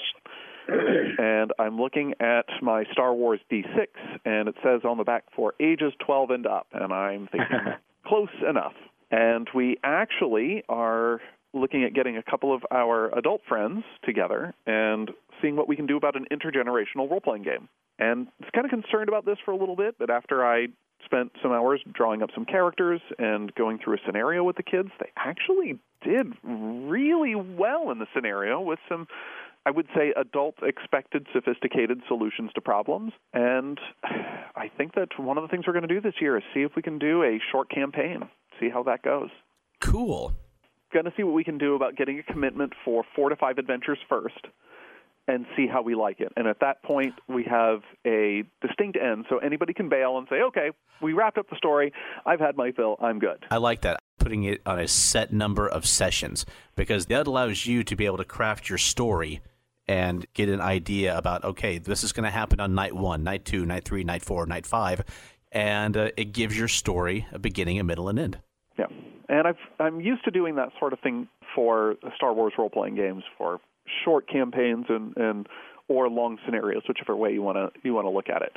[1.19, 3.87] and I'm looking at my Star Wars D6,
[4.25, 6.69] and it says on the back for ages 12 and up.
[6.73, 7.59] And I'm thinking,
[8.07, 8.73] close enough.
[9.15, 11.21] And we actually are
[11.53, 15.09] looking at getting a couple of our adult friends together and
[15.41, 17.69] seeing what we can do about an intergenerational role playing game.
[18.01, 20.67] And I was kind of concerned about this for a little bit, but after I
[21.05, 24.89] spent some hours drawing up some characters and going through a scenario with the kids,
[24.99, 29.07] they actually did really well in the scenario with some
[29.67, 33.13] I would say adult expected sophisticated solutions to problems.
[33.33, 33.79] And
[34.57, 36.63] I think that one of the things we're going to do this year is see
[36.63, 38.29] if we can do a short campaign
[38.61, 39.31] see how that goes.
[39.81, 40.33] Cool.
[40.93, 43.59] Going to see what we can do about getting a commitment for four to five
[43.59, 44.47] adventures first
[45.27, 46.33] and see how we like it.
[46.37, 50.43] And at that point, we have a distinct end, so anybody can bail and say,
[50.49, 51.93] okay, we wrapped up the story.
[52.27, 52.97] I've had my fill.
[53.01, 53.45] I'm good.
[53.51, 53.99] I like that.
[54.19, 56.45] Putting it on a set number of sessions
[56.77, 59.41] because that allows you to be able to craft your story
[59.87, 63.45] and get an idea about, okay, this is going to happen on night one, night
[63.45, 65.05] two, night three, night four, night five
[65.55, 68.39] and uh, it gives your story a beginning, a middle, and end.
[68.79, 68.87] Yeah,
[69.29, 72.97] and I've I'm used to doing that sort of thing for Star Wars role playing
[72.97, 73.61] games for
[74.05, 75.49] short campaigns and and
[75.89, 78.53] or long scenarios, whichever way you want to you want to look at it.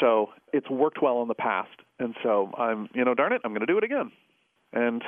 [0.00, 3.52] So it's worked well in the past, and so I'm you know darn it, I'm
[3.52, 4.10] going to do it again.
[4.72, 5.02] And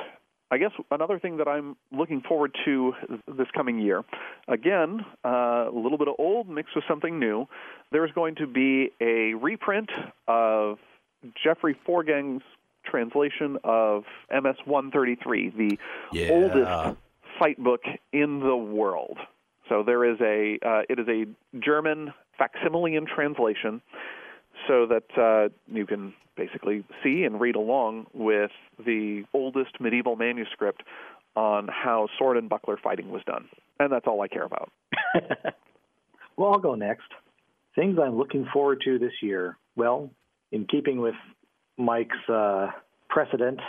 [0.51, 2.93] I guess another thing that I'm looking forward to
[3.27, 4.03] this coming year,
[4.47, 7.45] again, uh, a little bit of old mixed with something new.
[7.91, 9.89] There's going to be a reprint
[10.27, 10.79] of
[11.43, 12.41] Jeffrey Forgeng's
[12.89, 15.79] translation of MS 133, the
[16.11, 16.29] yeah.
[16.29, 16.97] oldest
[17.37, 19.17] fight book in the world.
[19.67, 21.25] So there is a uh, it is a
[21.59, 23.81] German facsimile translation,
[24.67, 28.51] so that uh, you can basically see and read along with
[28.83, 30.83] the oldest medieval manuscript
[31.35, 33.47] on how sword and buckler fighting was done,
[33.79, 34.71] and that's all I care about.
[36.39, 37.11] Well, I'll go next.
[37.75, 39.57] Things I'm looking forward to this year.
[39.75, 40.09] Well,
[40.53, 41.15] in keeping with
[41.79, 42.67] Mike's uh,
[43.09, 43.59] precedent,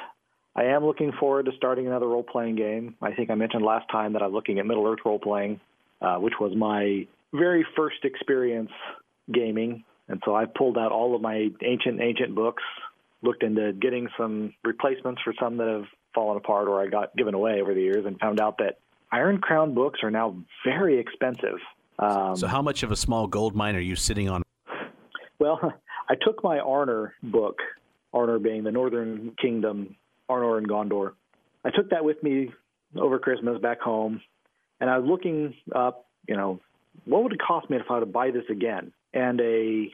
[0.57, 2.97] I am looking forward to starting another role playing game.
[3.01, 5.61] I think I mentioned last time that I'm looking at Middle Earth role playing,
[6.03, 8.71] uh, which was my very first experience
[9.33, 9.85] gaming.
[10.09, 12.65] And so I pulled out all of my ancient, ancient books,
[13.23, 17.35] looked into getting some replacements for some that have fallen apart or I got given
[17.35, 18.79] away over the years, and found out that
[19.13, 21.59] Iron Crown books are now very expensive.
[22.01, 24.43] Um, so, how much of a small gold mine are you sitting on?
[25.39, 25.61] Well,
[26.09, 27.59] I took my Arnor book,
[28.15, 29.97] Arnor being the Northern Kingdom,
[30.29, 31.13] Arnor and Gondor.
[31.65, 32.51] I took that with me
[32.97, 34.21] over Christmas back home,
[34.81, 36.61] and I was looking up, you know,
[37.05, 38.93] what would it cost me if I were to buy this again?
[39.13, 39.91] And a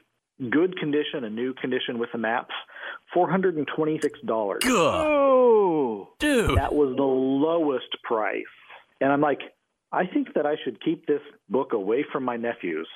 [0.51, 2.55] good condition, a new condition with the maps,
[3.13, 4.63] four hundred and twenty-six dollars.
[4.65, 8.45] Oh, dude, that was the lowest price.
[9.01, 9.41] And I'm like,
[9.93, 12.89] I think that I should keep this book away from my nephews.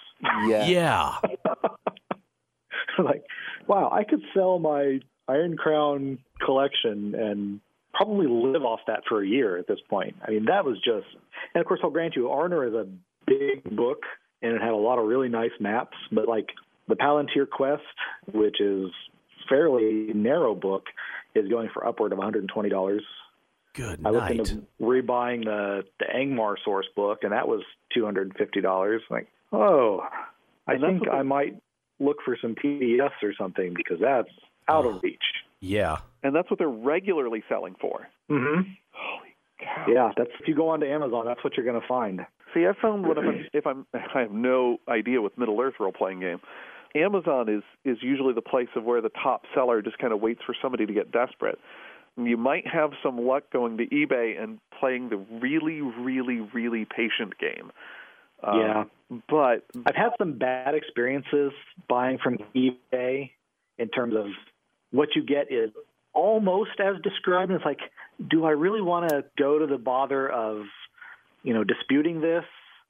[0.46, 0.66] Yeah.
[0.66, 1.14] Yeah.
[2.98, 3.22] like,
[3.66, 5.00] wow, I could sell my
[5.31, 7.61] Iron Crown collection and
[7.93, 10.16] probably live off that for a year at this point.
[10.27, 11.07] I mean, that was just,
[11.55, 12.87] and of course, I'll grant you, Arnor is a
[13.27, 14.03] big book
[14.43, 16.49] and it had a lot of really nice maps, but like
[16.88, 17.83] the Palantir Quest,
[18.33, 18.90] which is
[19.49, 20.85] fairly narrow book,
[21.35, 23.01] is going for upward of $120.
[23.73, 27.62] Good I looked into rebuying the the Angmar source book, and that was
[27.95, 29.01] two hundred and fifty dollars.
[29.09, 30.01] Like, oh,
[30.66, 31.57] I think I might
[32.01, 34.29] look for some PDFs or something because that's
[34.70, 35.18] out of reach.
[35.61, 38.09] Yeah, and that's what they're regularly selling for.
[38.30, 38.62] Mm-hmm.
[38.92, 39.87] Holy cow!
[39.88, 42.20] Yeah, that's if you go onto Amazon, that's what you're going to find.
[42.54, 45.74] See, I found what if I'm, if I'm I have no idea with Middle Earth
[45.78, 46.40] role playing game.
[46.94, 50.40] Amazon is is usually the place of where the top seller just kind of waits
[50.44, 51.59] for somebody to get desperate
[52.16, 57.38] you might have some luck going to eBay and playing the really, really, really patient
[57.38, 57.70] game.
[58.42, 58.85] Um, yeah,
[59.28, 61.52] but I've had some bad experiences
[61.88, 63.30] buying from eBay
[63.78, 64.26] in terms of
[64.90, 65.70] what you get is
[66.12, 67.53] almost as described.
[67.53, 67.81] It's like,
[68.31, 70.64] do I really want to go to the bother of,
[71.42, 72.44] you know, disputing this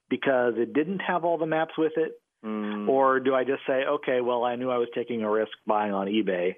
[0.09, 2.19] because it didn't have all the maps with it?
[2.43, 2.89] Mm.
[2.89, 5.93] Or do I just say, okay, well, I knew I was taking a risk buying
[5.93, 6.55] on eBay,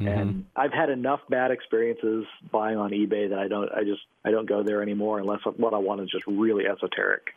[0.00, 0.08] Mm-hmm.
[0.08, 4.30] And I've had enough bad experiences buying on eBay that I don't I just I
[4.30, 7.34] don't go there anymore unless what I want is just really esoteric.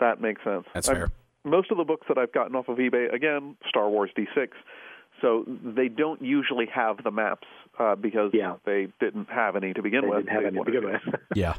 [0.00, 0.64] That makes sense.
[0.74, 1.04] That's fair.
[1.04, 1.12] I've,
[1.44, 4.48] most of the books that I've gotten off of eBay, again, Star Wars D6,
[5.20, 7.46] so they don't usually have the maps
[7.78, 8.56] uh, because yeah.
[8.64, 10.18] they didn't have any to begin they with.
[10.26, 11.20] Didn't have any to begin with.
[11.34, 11.54] yeah.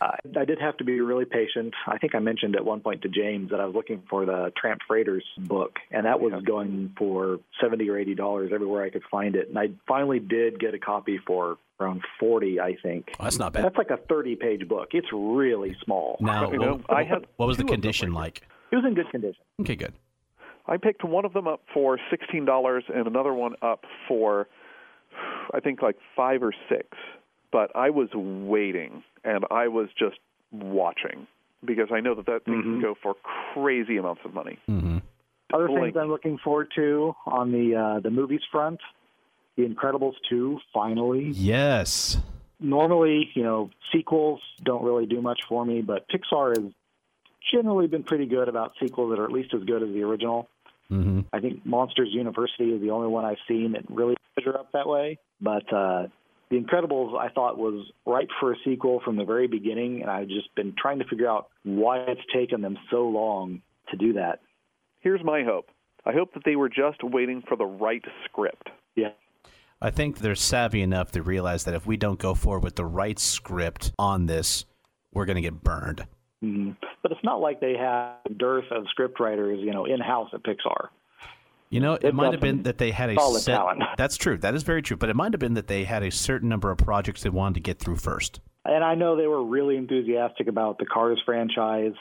[0.00, 1.74] Uh, I did have to be really patient.
[1.86, 4.50] I think I mentioned at one point to James that I was looking for the
[4.56, 9.02] Tramp Freighters book, and that was going for seventy or eighty dollars everywhere I could
[9.10, 9.48] find it.
[9.48, 13.10] And I finally did get a copy for around forty, I think.
[13.20, 13.64] Oh, that's not bad.
[13.64, 14.88] That's like a thirty-page book.
[14.92, 16.16] It's really small.
[16.20, 18.40] Now, you know, I had what was the condition like?
[18.72, 19.42] It was in good condition.
[19.60, 19.92] Okay, good.
[20.70, 24.48] I picked one of them up for sixteen dollars and another one up for,
[25.52, 26.86] I think like five or six.
[27.52, 30.18] But I was waiting and I was just
[30.52, 31.26] watching
[31.64, 32.72] because I know that that thing mm-hmm.
[32.74, 33.16] can go for
[33.52, 34.58] crazy amounts of money.
[34.68, 34.98] Mm-hmm.
[35.52, 38.80] Other things I'm looking forward to on the uh, the movies front,
[39.56, 41.32] The Incredibles 2 finally.
[41.34, 42.18] Yes.
[42.60, 46.72] Normally, you know, sequels don't really do much for me, but Pixar has
[47.52, 50.48] generally been pretty good about sequels that are at least as good as the original.
[50.90, 51.20] Mm-hmm.
[51.32, 54.88] I think Monsters University is the only one I've seen that really measure up that
[54.88, 55.18] way.
[55.40, 56.08] But uh,
[56.50, 60.28] the Incredibles, I thought, was ripe for a sequel from the very beginning, and I've
[60.28, 64.40] just been trying to figure out why it's taken them so long to do that.
[65.00, 65.66] Here's my hope
[66.04, 68.70] I hope that they were just waiting for the right script.
[68.96, 69.10] Yeah.
[69.82, 72.84] I think they're savvy enough to realize that if we don't go forward with the
[72.84, 74.66] right script on this,
[75.12, 76.06] we're going to get burned.
[76.42, 76.72] Mm-hmm.
[77.02, 80.42] But it's not like they have a dearth of scriptwriters, you know, in house at
[80.42, 80.88] Pixar.
[81.70, 83.54] You know, it might have been that they had a set.
[83.56, 83.82] Talent.
[83.96, 84.36] That's true.
[84.38, 84.96] That is very true.
[84.96, 87.54] But it might have been that they had a certain number of projects they wanted
[87.54, 88.40] to get through first.
[88.64, 91.94] And I know they were really enthusiastic about the Cars franchise.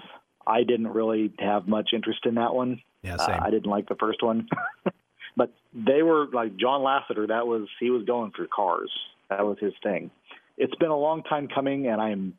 [0.45, 2.81] I didn't really have much interest in that one.
[3.03, 3.35] Yeah, same.
[3.35, 4.47] Uh, I didn't like the first one.
[5.37, 7.27] but they were like John Lasseter.
[7.27, 8.91] That was he was going for Cars.
[9.29, 10.09] That was his thing.
[10.57, 12.33] It's been a long time coming, and I'm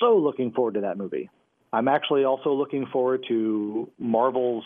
[0.00, 1.28] so looking forward to that movie.
[1.72, 4.64] I'm actually also looking forward to Marvel's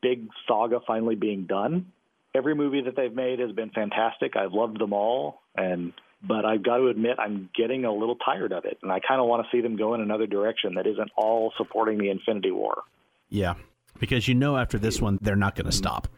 [0.00, 1.92] big saga finally being done.
[2.34, 4.36] Every movie that they've made has been fantastic.
[4.36, 5.92] I've loved them all, and
[6.26, 9.20] but I've got to admit I'm getting a little tired of it, and I kind
[9.20, 12.50] of want to see them go in another direction that isn't all supporting the Infinity
[12.50, 12.82] War.
[13.28, 13.54] Yeah,
[13.98, 16.08] because you know after this one they're not going to stop.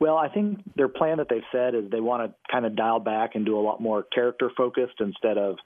[0.00, 2.98] Well, I think their plan that they've said is they want to kind of dial
[2.98, 5.56] back and do a lot more character focused instead of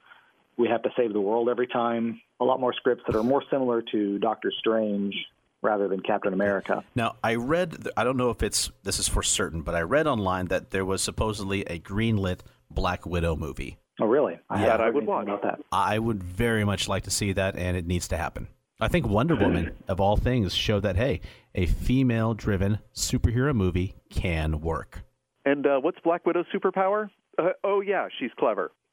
[0.59, 2.21] we have to save the world every time.
[2.41, 5.15] A lot more scripts that are more similar to Doctor Strange
[5.63, 6.85] rather than Captain America.
[6.95, 10.07] Now, I read, I don't know if it's this is for certain, but I read
[10.07, 13.79] online that there was supposedly a greenlit Black Widow movie.
[14.01, 14.39] Oh, really?
[14.51, 15.25] I Yeah, I would anything watch.
[15.25, 15.61] about that.
[15.73, 18.49] I would very much like to see that, and it needs to happen.
[18.79, 21.23] I think Wonder Woman, of all things, showed that hey,
[21.55, 25.03] a female-driven superhero movie can work.
[25.47, 27.09] And uh, what's Black Widow's superpower?
[27.39, 28.73] Uh, oh yeah, she's clever.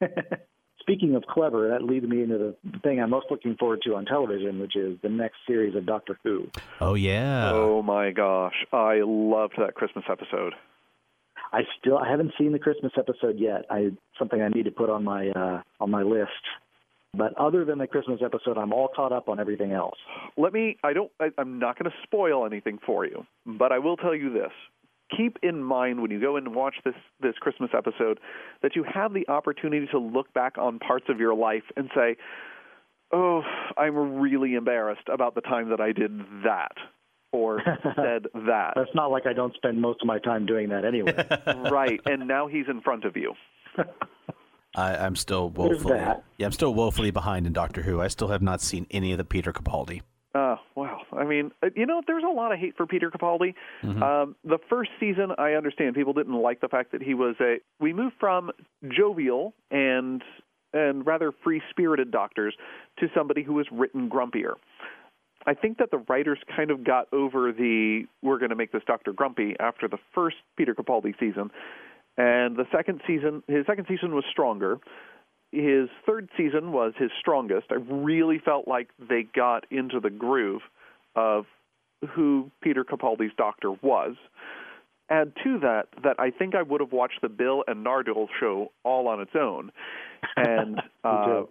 [0.84, 3.94] Speaking of clever, that leads me into the the thing I'm most looking forward to
[3.94, 6.48] on television, which is the next series of Doctor Who.
[6.78, 7.50] Oh yeah.
[7.52, 10.52] oh my gosh, I loved that Christmas episode.
[11.54, 13.64] I still I haven't seen the Christmas episode yet.
[13.70, 16.32] I something I need to put on my uh, on my list.
[17.16, 19.96] But other than the Christmas episode, I'm all caught up on everything else.
[20.36, 20.76] Let me.
[20.84, 21.10] I don't.
[21.18, 24.52] I, I'm not going to spoil anything for you, but I will tell you this:
[25.14, 28.20] keep in mind when you go in and watch this this Christmas episode
[28.62, 32.16] that you have the opportunity to look back on parts of your life and say,
[33.12, 33.42] "Oh,
[33.76, 36.72] I'm really embarrassed about the time that I did that."
[37.32, 37.60] Or
[37.96, 38.74] said that.
[38.76, 41.14] That's not like I don't spend most of my time doing that anyway.
[41.70, 43.34] right, and now he's in front of you.
[44.76, 45.98] I, I'm still woefully.
[45.98, 48.00] Yeah, I'm still woefully behind in Doctor Who.
[48.00, 50.02] I still have not seen any of the Peter Capaldi.
[50.34, 51.02] Uh, wow.
[51.12, 53.54] I mean, uh, you know, there's a lot of hate for Peter Capaldi.
[54.02, 57.58] Um, the first season, I understand people didn't like the fact that he was a.
[57.78, 58.50] We moved from
[58.88, 60.22] jovial and
[60.72, 62.54] and rather free-spirited doctors
[62.98, 64.54] to somebody who was written grumpier.
[65.46, 68.82] I think that the writers kind of got over the we're going to make this
[68.84, 71.50] doctor grumpy after the first Peter Capaldi season,
[72.16, 74.78] and the second season, his second season was stronger.
[75.54, 77.66] His third season was his strongest.
[77.70, 80.62] I really felt like they got into the groove
[81.14, 81.46] of
[82.10, 84.16] who Peter Capaldi's doctor was.
[85.10, 88.72] Add to that that I think I would have watched the Bill and Nardole show
[88.84, 89.70] all on its own,
[90.36, 91.42] and uh,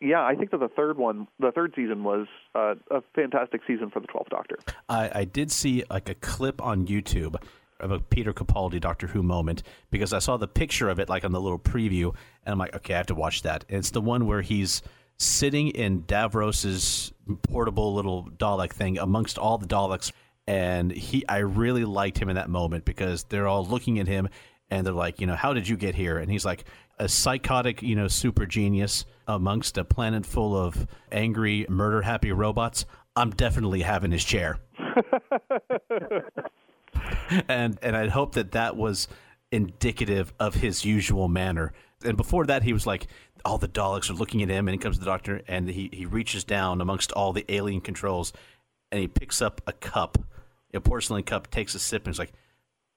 [0.00, 3.90] yeah, I think that the third one, the third season, was uh, a fantastic season
[3.90, 4.58] for the Twelfth Doctor.
[4.88, 7.36] I, I did see like a clip on YouTube
[7.80, 11.24] of a Peter Capaldi Doctor Who moment because I saw the picture of it like
[11.24, 12.14] on the little preview,
[12.44, 13.64] and I'm like, okay, I have to watch that.
[13.68, 14.82] And it's the one where he's
[15.16, 17.12] sitting in Davros's
[17.42, 20.12] portable little Dalek thing amongst all the Daleks,
[20.46, 24.28] and he, I really liked him in that moment because they're all looking at him
[24.70, 26.18] and they're like, you know, how did you get here?
[26.18, 26.64] And he's like,
[26.98, 32.86] a psychotic, you know, super genius amongst a planet full of angry, murder happy robots.
[33.16, 34.58] I'm definitely having his chair
[37.48, 39.08] and and I'd hope that that was
[39.52, 41.72] indicative of his usual manner.
[42.04, 43.06] And before that, he was like,
[43.44, 45.90] all the Daleks are looking at him, and he comes to the doctor, and he
[45.92, 48.32] he reaches down amongst all the alien controls,
[48.90, 50.18] and he picks up a cup,
[50.72, 52.32] a porcelain cup, takes a sip, and he's like,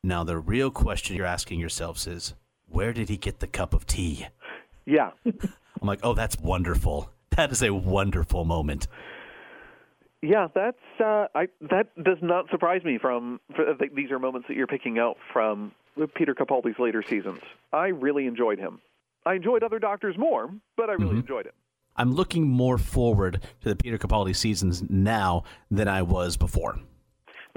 [0.04, 2.34] now the real question you're asking yourselves is,
[2.68, 4.28] where did he get the cup of tea?
[4.86, 7.12] Yeah, I'm like, oh, that's wonderful.
[7.36, 8.88] That is a wonderful moment.
[10.22, 12.98] Yeah, that's uh, I that does not surprise me.
[12.98, 15.72] From for, th- these are moments that you're picking out from
[16.16, 17.40] Peter Capaldi's later seasons.
[17.72, 18.80] I really enjoyed him.
[19.26, 21.54] I enjoyed other Doctors more, but I really enjoyed him.
[21.96, 26.80] I'm looking more forward to the Peter Capaldi seasons now than I was before.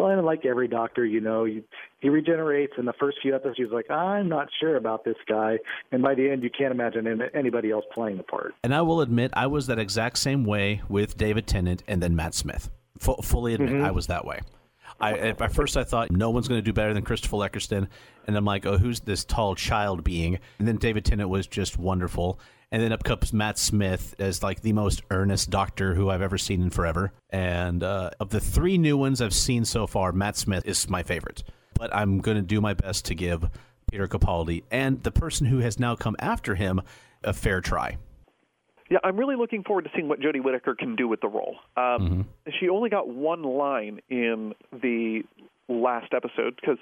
[0.00, 1.62] Well, and like every doctor, you know, you,
[2.00, 3.56] he regenerates in the first few episodes.
[3.58, 5.58] He's like, I'm not sure about this guy,
[5.92, 8.54] and by the end, you can't imagine anybody else playing the part.
[8.62, 12.16] And I will admit, I was that exact same way with David Tennant and then
[12.16, 12.70] Matt Smith.
[12.98, 13.84] Fu fully admit, mm-hmm.
[13.84, 14.40] I was that way.
[15.00, 17.88] I at at first I thought no one's going to do better than Christopher Eccleston,
[18.26, 20.38] and I'm like, oh, who's this tall child being?
[20.58, 22.38] And then David Tennant was just wonderful.
[22.72, 26.38] And then up comes Matt Smith as like the most earnest doctor who I've ever
[26.38, 27.12] seen in forever.
[27.30, 31.02] And uh, of the three new ones I've seen so far, Matt Smith is my
[31.02, 31.42] favorite.
[31.74, 33.48] But I'm going to do my best to give
[33.90, 36.80] Peter Capaldi and the person who has now come after him
[37.24, 37.96] a fair try.
[38.88, 41.56] Yeah, I'm really looking forward to seeing what Jodie Whittaker can do with the role.
[41.76, 42.26] Um,
[42.58, 45.22] She only got one line in the
[45.68, 46.78] last episode because,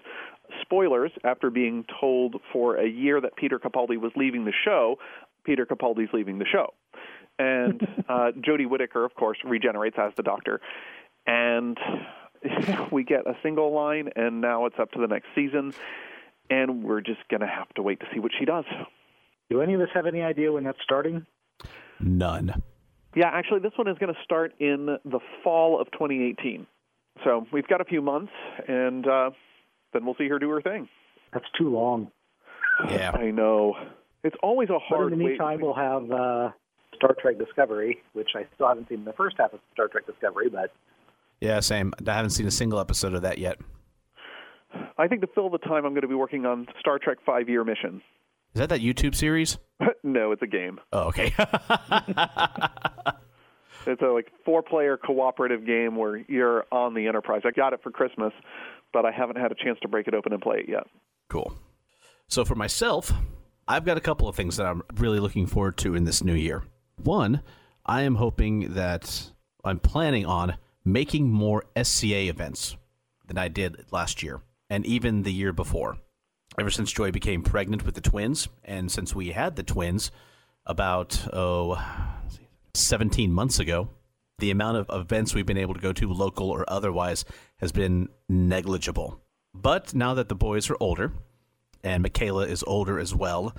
[0.62, 4.99] spoilers, after being told for a year that Peter Capaldi was leaving the show,
[5.49, 6.74] Peter Capaldi's leaving the show.
[7.38, 10.61] And uh, Jodie Whittaker, of course, regenerates as the Doctor.
[11.26, 11.78] And
[12.92, 15.72] we get a single line, and now it's up to the next season.
[16.51, 18.66] And we're just going to have to wait to see what she does.
[19.49, 21.24] Do any of us have any idea when that's starting?
[21.99, 22.62] None.
[23.16, 26.66] Yeah, actually, this one is going to start in the fall of 2018.
[27.24, 28.32] So we've got a few months,
[28.68, 29.30] and uh,
[29.94, 30.90] then we'll see her do her thing.
[31.32, 32.11] That's too long.
[32.90, 33.12] Yeah.
[33.12, 33.74] I know.
[34.24, 35.30] It's always a But hard in the wait.
[35.32, 36.50] meantime, we'll have uh,
[36.96, 40.48] Star Trek Discovery, which I still haven't seen the first half of Star Trek Discovery,
[40.48, 40.72] but
[41.40, 41.92] Yeah, same.
[42.06, 43.58] I haven't seen a single episode of that yet.
[44.98, 47.48] I think to fill the time, I'm going to be working on Star Trek Five
[47.48, 48.02] Year Mission.
[48.54, 49.58] Is that that YouTube series?
[50.02, 50.80] no, it's a game.
[50.92, 51.32] Oh, okay.
[53.86, 57.42] It's a like four player cooperative game where you're on the Enterprise.
[57.46, 58.32] I got it for Christmas,
[58.92, 60.82] but I haven't had a chance to break it open and play it yet.
[61.30, 61.54] Cool.
[62.26, 63.10] So for myself,
[63.70, 66.34] I've got a couple of things that I'm really looking forward to in this new
[66.34, 66.62] year.
[66.96, 67.42] One,
[67.84, 69.30] I am hoping that
[69.62, 70.56] I'm planning on
[70.86, 72.78] making more SCA events
[73.26, 74.40] than I did last year
[74.70, 75.98] and even the year before.
[76.58, 80.10] Ever since Joy became pregnant with the twins, and since we had the twins
[80.64, 81.78] about, oh,
[82.72, 83.90] 17 months ago,
[84.38, 87.26] the amount of events we've been able to go to, local or otherwise,
[87.58, 89.20] has been negligible.
[89.54, 91.12] But now that the boys are older,
[91.83, 93.55] and Michaela is older as well,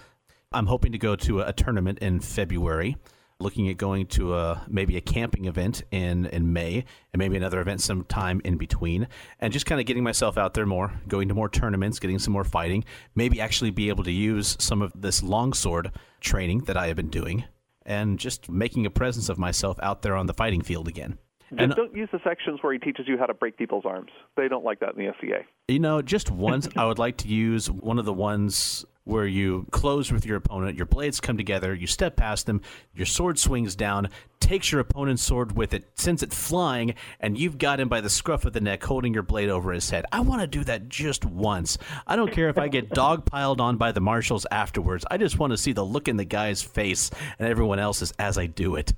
[0.52, 2.98] I'm hoping to go to a, a tournament in February
[3.42, 7.62] looking at going to a maybe a camping event in in May and maybe another
[7.62, 9.08] event sometime in between
[9.40, 12.34] and just kind of getting myself out there more going to more tournaments getting some
[12.34, 12.84] more fighting
[13.16, 17.10] maybe actually be able to use some of this longsword training that I have been
[17.10, 17.46] doing
[17.86, 21.18] and just making a presence of myself out there on the fighting field again
[21.50, 24.12] just and, don't use the sections where he teaches you how to break people's arms.
[24.38, 25.46] They don't like that in the SCA.
[25.68, 29.66] You know, just once I would like to use one of the ones where you
[29.72, 32.62] close with your opponent, your blades come together, you step past them,
[32.94, 34.08] your sword swings down,
[34.40, 38.10] takes your opponent's sword with it, sends it flying, and you've got him by the
[38.10, 40.06] scruff of the neck holding your blade over his head.
[40.12, 41.80] I want to do that just once.
[42.06, 45.06] I don't care if I get dog piled on by the marshals afterwards.
[45.10, 48.38] I just want to see the look in the guy's face and everyone else's as
[48.38, 48.94] I do it.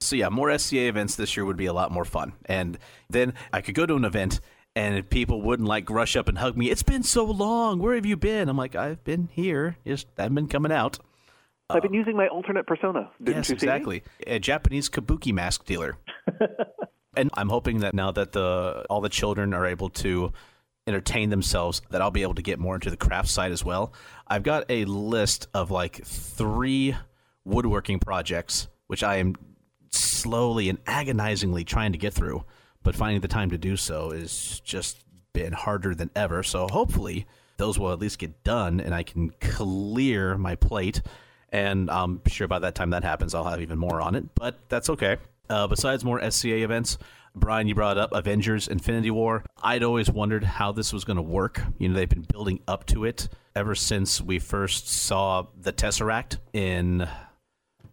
[0.00, 2.32] So yeah, more SCA events this year would be a lot more fun.
[2.46, 2.78] And
[3.10, 4.40] then I could go to an event
[4.74, 6.70] and people wouldn't like rush up and hug me.
[6.70, 7.80] It's been so long.
[7.80, 8.48] Where have you been?
[8.48, 9.76] I'm like, I've been here.
[9.86, 10.98] Just I've been coming out.
[11.68, 13.10] I've been using my alternate persona.
[13.22, 14.02] Didn't yes, you see exactly.
[14.26, 15.96] A Japanese kabuki mask dealer.
[17.16, 20.32] and I'm hoping that now that the all the children are able to
[20.86, 23.92] entertain themselves, that I'll be able to get more into the craft side as well.
[24.26, 26.96] I've got a list of like three
[27.44, 29.36] woodworking projects, which I am
[29.90, 32.44] slowly and agonizingly trying to get through,
[32.82, 36.42] but finding the time to do so is just been harder than ever.
[36.42, 37.26] So hopefully
[37.56, 41.02] those will at least get done and I can clear my plate.
[41.50, 44.58] And I'm sure by that time that happens, I'll have even more on it, but
[44.68, 45.16] that's okay.
[45.48, 46.96] Uh, besides more SCA events,
[47.34, 49.44] Brian, you brought up Avengers Infinity War.
[49.62, 51.60] I'd always wondered how this was going to work.
[51.78, 56.38] You know, they've been building up to it ever since we first saw the Tesseract
[56.52, 57.08] in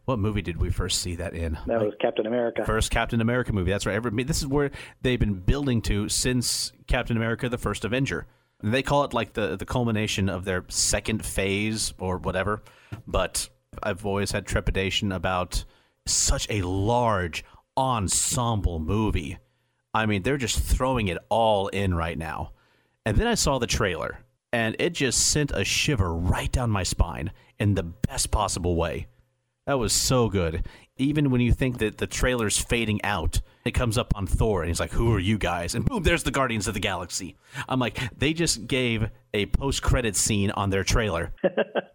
[0.08, 1.58] what movie did we first see that in?
[1.68, 2.64] That was Captain America.
[2.64, 3.72] First Captain America movie.
[3.72, 3.95] That's right.
[3.95, 8.26] Every, this is where they've been building to since Captain America: The First Avenger.
[8.62, 12.64] And they call it like the the culmination of their second phase or whatever.
[13.05, 13.49] But
[13.84, 15.66] I've always had trepidation about
[16.05, 17.43] such a large
[17.76, 19.38] ensemble movie.
[19.93, 22.53] I mean, they're just throwing it all in right now.
[23.05, 24.20] And then I saw the trailer,
[24.53, 29.08] and it just sent a shiver right down my spine in the best possible way.
[29.68, 30.65] That was so good.
[30.95, 34.70] Even when you think that the trailer's fading out, it comes up on Thor and
[34.70, 35.76] he's like, Who are you guys?
[35.76, 37.36] And boom, there's the Guardians of the Galaxy.
[37.68, 41.34] I'm like, they just gave a post credit scene on their trailer.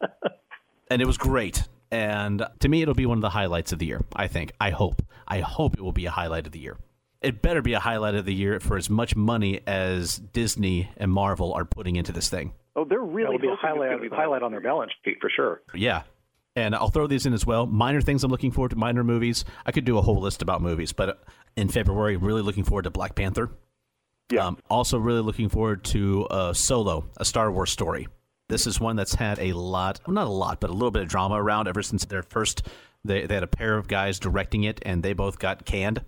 [0.90, 1.66] and it was great.
[1.90, 4.52] And to me, it'll be one of the highlights of the year, I think.
[4.60, 5.02] I hope.
[5.26, 6.76] I hope it will be a highlight of the year.
[7.22, 11.10] It better be a highlight of the year for as much money as Disney and
[11.10, 12.52] Marvel are putting into this thing.
[12.76, 15.62] Oh, they're really That'll be a highlight, be highlight on their balance sheet for sure.
[15.74, 16.02] Yeah.
[16.54, 17.66] And I'll throw these in as well.
[17.66, 19.44] Minor things I'm looking forward to, minor movies.
[19.64, 21.22] I could do a whole list about movies, but
[21.56, 23.50] in February, really looking forward to Black Panther.
[24.30, 24.46] Yeah.
[24.46, 28.08] Um, also, really looking forward to uh, Solo, a Star Wars story.
[28.48, 31.02] This is one that's had a lot, well, not a lot, but a little bit
[31.02, 32.66] of drama around ever since their first.
[33.04, 36.04] They, they had a pair of guys directing it, and they both got canned.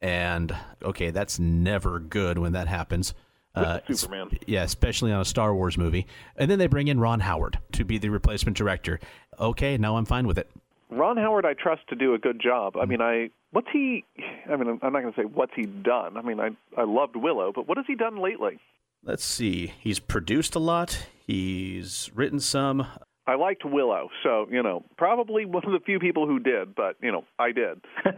[0.00, 3.14] And okay, that's never good when that happens.
[3.54, 4.30] Uh, Superman.
[4.46, 6.06] yeah, especially on a Star Wars movie.
[6.36, 8.98] And then they bring in Ron Howard to be the replacement director.
[9.38, 10.50] Okay, now I'm fine with it.
[10.90, 12.76] Ron Howard, I trust to do a good job.
[12.76, 14.04] I mean, I what's he?
[14.50, 16.16] I mean, I'm not going to say what's he done.
[16.16, 18.58] I mean, I I loved Willow, but what has he done lately?
[19.02, 19.72] Let's see.
[19.80, 21.06] He's produced a lot.
[21.26, 22.86] He's written some.
[23.26, 26.96] I liked Willow, so you know, probably one of the few people who did, but
[27.02, 27.80] you know, I did.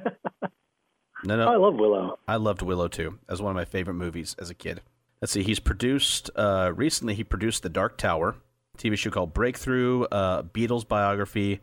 [1.24, 1.48] No, no.
[1.48, 2.18] I love Willow.
[2.28, 3.18] I loved Willow too.
[3.28, 4.82] As one of my favorite movies as a kid.
[5.20, 5.42] Let's see.
[5.42, 7.14] He's produced uh, recently.
[7.14, 8.36] He produced The Dark Tower,
[8.78, 11.60] TV show called Breakthrough, uh, Beatles biography.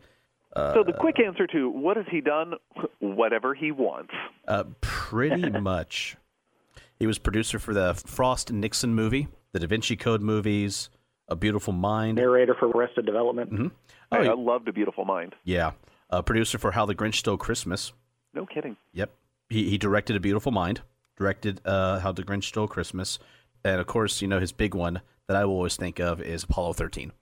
[0.56, 2.54] so the quick answer to what has he done?
[3.00, 4.12] Whatever he wants.
[4.46, 6.16] Uh, pretty much.
[6.98, 10.90] He was producer for the Frost and Nixon movie, the Da Vinci Code movies,
[11.28, 12.16] A Beautiful Mind.
[12.16, 13.50] Narrator for Arrested Development.
[13.52, 14.30] Oh, I, yeah.
[14.30, 15.34] I loved A Beautiful Mind.
[15.44, 15.72] Yeah.
[16.10, 17.92] Uh, producer for How the Grinch Stole Christmas.
[18.32, 18.76] No kidding.
[18.92, 19.10] Yep.
[19.48, 20.82] He, he directed A Beautiful Mind,
[21.16, 23.18] directed uh, How the Grinch Stole Christmas.
[23.64, 26.44] And of course, you know, his big one that I will always think of is
[26.44, 27.12] Apollo 13.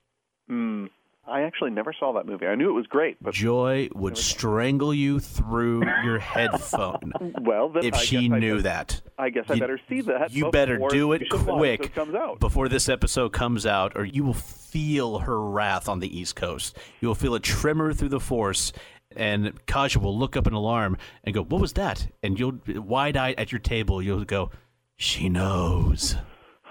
[0.51, 0.89] Mm,
[1.25, 2.45] I actually never saw that movie.
[2.45, 7.93] I knew it was great, but Joy would strangle you through your headphone well, if
[7.93, 9.01] I she knew that.
[9.17, 10.33] I guess I You- better see that.
[10.33, 12.41] You better do it quick out.
[12.41, 16.77] before this episode comes out, or you will feel her wrath on the East Coast.
[16.99, 18.73] You will feel a tremor through the force,
[19.15, 23.35] and Kaja will look up in alarm and go, "What was that?" And you'll wide-eyed
[23.37, 24.01] at your table.
[24.01, 24.51] You'll go,
[24.97, 26.17] "She knows."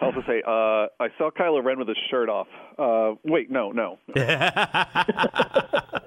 [0.02, 2.48] I'll just say, uh, I saw Kylo Ren with his shirt off.
[2.78, 3.98] Uh, wait, no, no.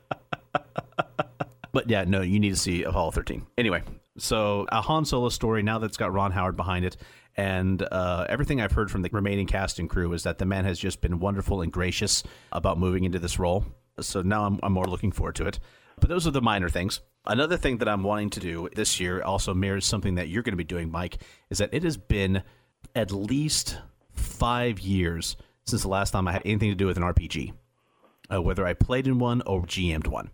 [1.76, 3.46] But yeah, no, you need to see Apollo 13.
[3.58, 3.84] Anyway,
[4.18, 6.96] so a Han Solo story now that's got Ron Howard behind it,
[7.36, 10.64] and uh, everything I've heard from the remaining cast and crew is that the man
[10.64, 12.24] has just been wonderful and gracious
[12.54, 13.66] about moving into this role.
[14.00, 15.60] So now I'm, I'm more looking forward to it.
[16.00, 17.02] But those are the minor things.
[17.26, 20.54] Another thing that I'm wanting to do this year also mirrors something that you're going
[20.54, 21.18] to be doing, Mike,
[21.50, 22.42] is that it has been
[22.96, 23.78] at least
[24.14, 25.36] five years
[25.66, 27.54] since the last time I had anything to do with an RPG,
[28.32, 30.32] uh, whether I played in one or GM'd one.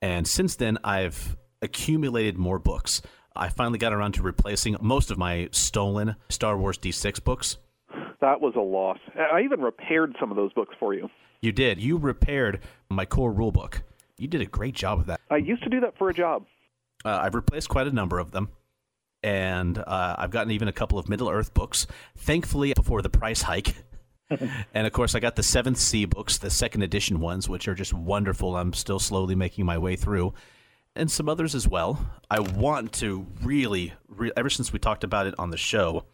[0.00, 3.02] And since then, I've accumulated more books.
[3.34, 7.58] I finally got around to replacing most of my stolen Star Wars D6 books.
[8.20, 8.98] That was a loss.
[9.14, 11.08] I even repaired some of those books for you.
[11.40, 11.80] You did.
[11.80, 13.82] You repaired my core rulebook.
[14.18, 15.20] You did a great job of that.
[15.30, 16.46] I used to do that for a job.
[17.04, 18.48] Uh, I've replaced quite a number of them.
[19.22, 21.86] And uh, I've gotten even a couple of Middle Earth books,
[22.16, 23.74] thankfully, before the price hike.
[24.30, 27.74] and of course, I got the Seventh Sea books, the second edition ones, which are
[27.74, 28.56] just wonderful.
[28.56, 30.34] I'm still slowly making my way through.
[30.94, 32.10] And some others as well.
[32.30, 36.04] I want to really, re- ever since we talked about it on the show,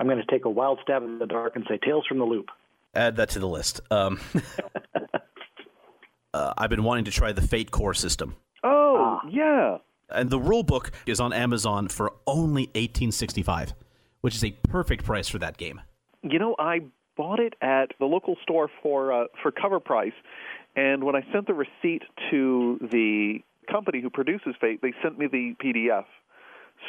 [0.00, 2.24] I'm going to take a wild stab in the dark and say Tales from the
[2.24, 2.46] Loop.
[2.94, 3.80] add that to the list.
[3.90, 4.20] Um,
[6.34, 8.34] uh, I've been wanting to try the Fate Core system.
[8.64, 9.78] Oh, yeah.
[10.10, 13.74] And the rule book is on Amazon for only 1865,
[14.20, 15.80] which is a perfect price for that game.
[16.22, 16.80] You know, I
[17.16, 20.12] bought it at the local store for uh, for cover price,
[20.76, 23.38] and when I sent the receipt to the
[23.70, 26.04] company who produces Fate, they sent me the PDF.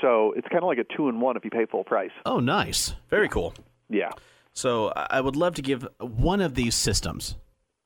[0.02, 2.12] So it's kind of like a two in one if you pay full price.
[2.26, 2.96] Oh, nice.
[3.10, 3.54] Very cool.
[3.90, 4.12] Yeah.
[4.54, 7.36] So I I would love to give one of these systems,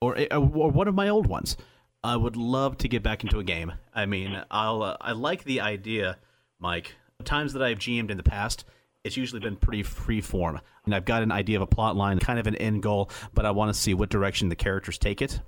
[0.02, 1.58] or, eh, or one of my old ones.
[2.04, 3.74] I would love to get back into a game.
[3.94, 6.18] I mean, I'll uh, I like the idea,
[6.60, 6.96] Mike.
[7.26, 8.64] Times that I've GM'd in the past,
[9.04, 12.20] it's usually been pretty free form, and I've got an idea of a plot line,
[12.20, 15.22] kind of an end goal, but I want to see what direction the characters take
[15.22, 15.42] it.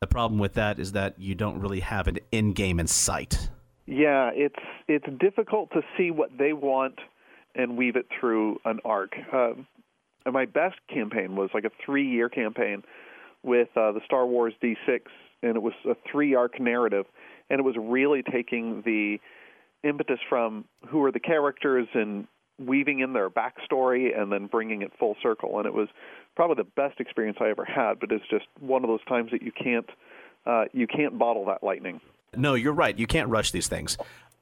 [0.00, 3.50] The problem with that is that you don't really have an end game in sight.
[3.86, 6.98] Yeah, it's it's difficult to see what they want
[7.54, 9.12] and weave it through an arc.
[9.32, 12.82] And my best campaign was like a three-year campaign
[13.42, 15.00] with uh, the Star Wars D6,
[15.42, 17.06] and it was a three-arc narrative,
[17.48, 19.18] and it was really taking the
[19.82, 22.26] impetus from who are the characters and
[22.58, 25.58] weaving in their backstory and then bringing it full circle.
[25.58, 25.88] And it was
[26.36, 27.98] probably the best experience I ever had.
[27.98, 29.88] But it's just one of those times that you can't
[30.46, 32.00] uh, you can't bottle that lightning.
[32.36, 32.98] No, you're right.
[32.98, 33.98] You can't rush these things,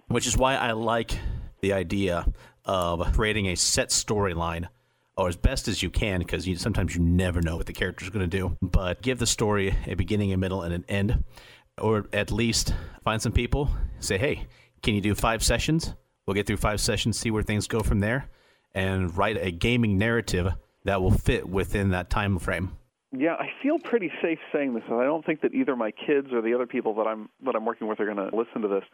[0.09, 1.19] which is why I like
[1.61, 2.27] the idea
[2.65, 4.69] of creating a set storyline,
[5.19, 8.29] or as best as you can, because sometimes you never know what the character's going
[8.29, 8.57] to do.
[8.63, 11.25] But give the story a beginning, a middle, and an end,
[11.77, 13.69] or at least find some people.
[13.99, 14.47] Say, hey,
[14.83, 15.95] can you do five sessions?
[16.25, 18.29] We'll get through five sessions, see where things go from there,
[18.75, 20.53] and write a gaming narrative
[20.85, 22.77] that will fit within that time frame.
[23.11, 24.85] Yeah, I feel pretty safe saying this.
[24.87, 27.65] I don't think that either my kids or the other people that I'm that I'm
[27.65, 28.85] working with are going to listen to this.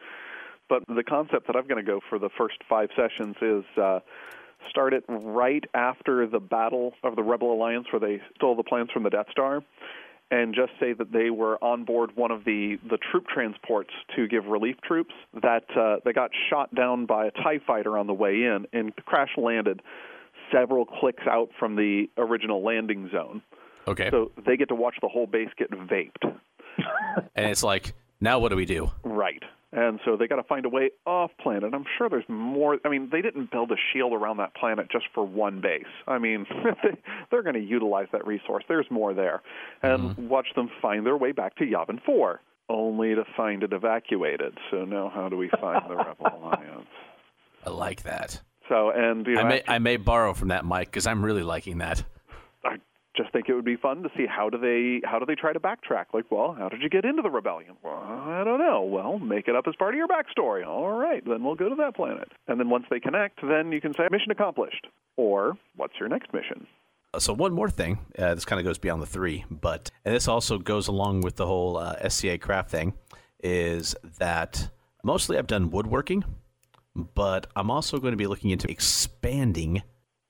[0.68, 3.98] But the concept that I'm going to go for the first five sessions is uh,
[4.70, 8.90] start it right after the battle of the Rebel Alliance, where they stole the plans
[8.92, 9.62] from the Death Star,
[10.30, 14.26] and just say that they were on board one of the the troop transports to
[14.26, 18.14] give relief troops that uh, they got shot down by a Tie fighter on the
[18.14, 19.82] way in and crash landed
[20.52, 23.42] several clicks out from the original landing zone.
[23.86, 24.08] Okay.
[24.10, 26.22] So they get to watch the whole base get vaped.
[27.34, 28.90] and it's like, now what do we do?
[29.02, 29.42] Right.
[29.74, 31.74] And so they got to find a way off planet.
[31.74, 32.78] I'm sure there's more.
[32.84, 35.82] I mean, they didn't build a shield around that planet just for one base.
[36.06, 36.46] I mean,
[37.30, 38.62] they're going to utilize that resource.
[38.68, 39.42] There's more there.
[39.82, 40.28] And mm-hmm.
[40.28, 44.56] watch them find their way back to Yavin 4, only to find it evacuated.
[44.70, 46.86] So now how do we find the Rebel Alliance?
[47.66, 48.40] I like that.
[48.68, 51.24] So, and, you know, I may after- I may borrow from that, Mike, because I'm
[51.24, 52.04] really liking that.
[52.64, 52.76] I
[53.16, 55.52] just think it would be fun to see how do they how do they try
[55.52, 56.06] to backtrack.
[56.12, 57.76] Like, well, how did you get into the rebellion?
[57.82, 58.82] Well, I don't know.
[58.82, 60.66] Well, make it up as part of your backstory.
[60.66, 62.28] All right, then we'll go to that planet.
[62.48, 64.86] And then once they connect, then you can say mission accomplished.
[65.16, 66.66] Or what's your next mission?
[67.18, 70.26] So one more thing, uh, this kind of goes beyond the three, but and this
[70.26, 72.94] also goes along with the whole uh, SCA craft thing,
[73.40, 74.70] is that
[75.04, 76.24] mostly I've done woodworking,
[76.96, 79.82] but I'm also going to be looking into expanding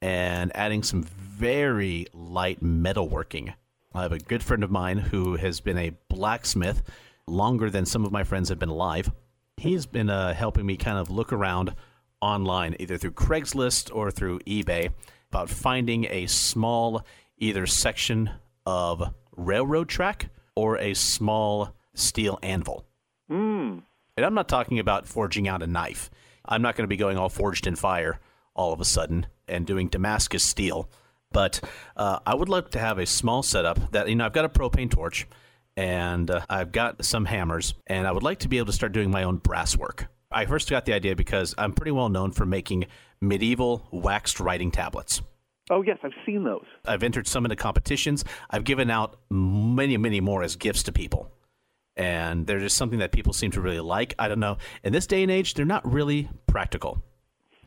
[0.02, 3.54] and adding some very light metalworking
[3.96, 6.82] I have a good friend of mine who has been a blacksmith
[7.28, 9.12] longer than some of my friends have been alive.
[9.56, 11.76] He's been uh, helping me kind of look around
[12.20, 14.90] online, either through Craigslist or through eBay,
[15.30, 17.06] about finding a small
[17.38, 18.30] either section
[18.66, 22.84] of railroad track or a small steel anvil.
[23.28, 23.78] Hmm.
[24.16, 26.10] And I'm not talking about forging out a knife.
[26.44, 28.18] I'm not going to be going all forged in fire
[28.56, 30.88] all of a sudden and doing Damascus steel.
[31.32, 31.60] But
[31.96, 34.48] uh, I would like to have a small setup that, you know, I've got a
[34.48, 35.26] propane torch
[35.76, 38.92] and uh, I've got some hammers, and I would like to be able to start
[38.92, 40.06] doing my own brass work.
[40.30, 42.86] I first got the idea because I'm pretty well known for making
[43.20, 45.20] medieval waxed writing tablets.
[45.70, 46.64] Oh yes, I've seen those.
[46.84, 48.24] I've entered some into competitions.
[48.50, 51.30] I've given out many, many more as gifts to people.
[51.96, 54.14] And they're just something that people seem to really like.
[54.18, 54.58] I don't know.
[54.82, 57.02] In this day and age, they're not really practical.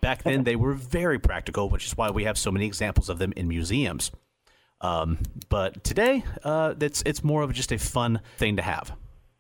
[0.02, 3.20] Back then, they were very practical, which is why we have so many examples of
[3.20, 4.12] them in museums.
[4.82, 5.18] Um,
[5.50, 8.94] but today, uh, it's it's more of just a fun thing to have.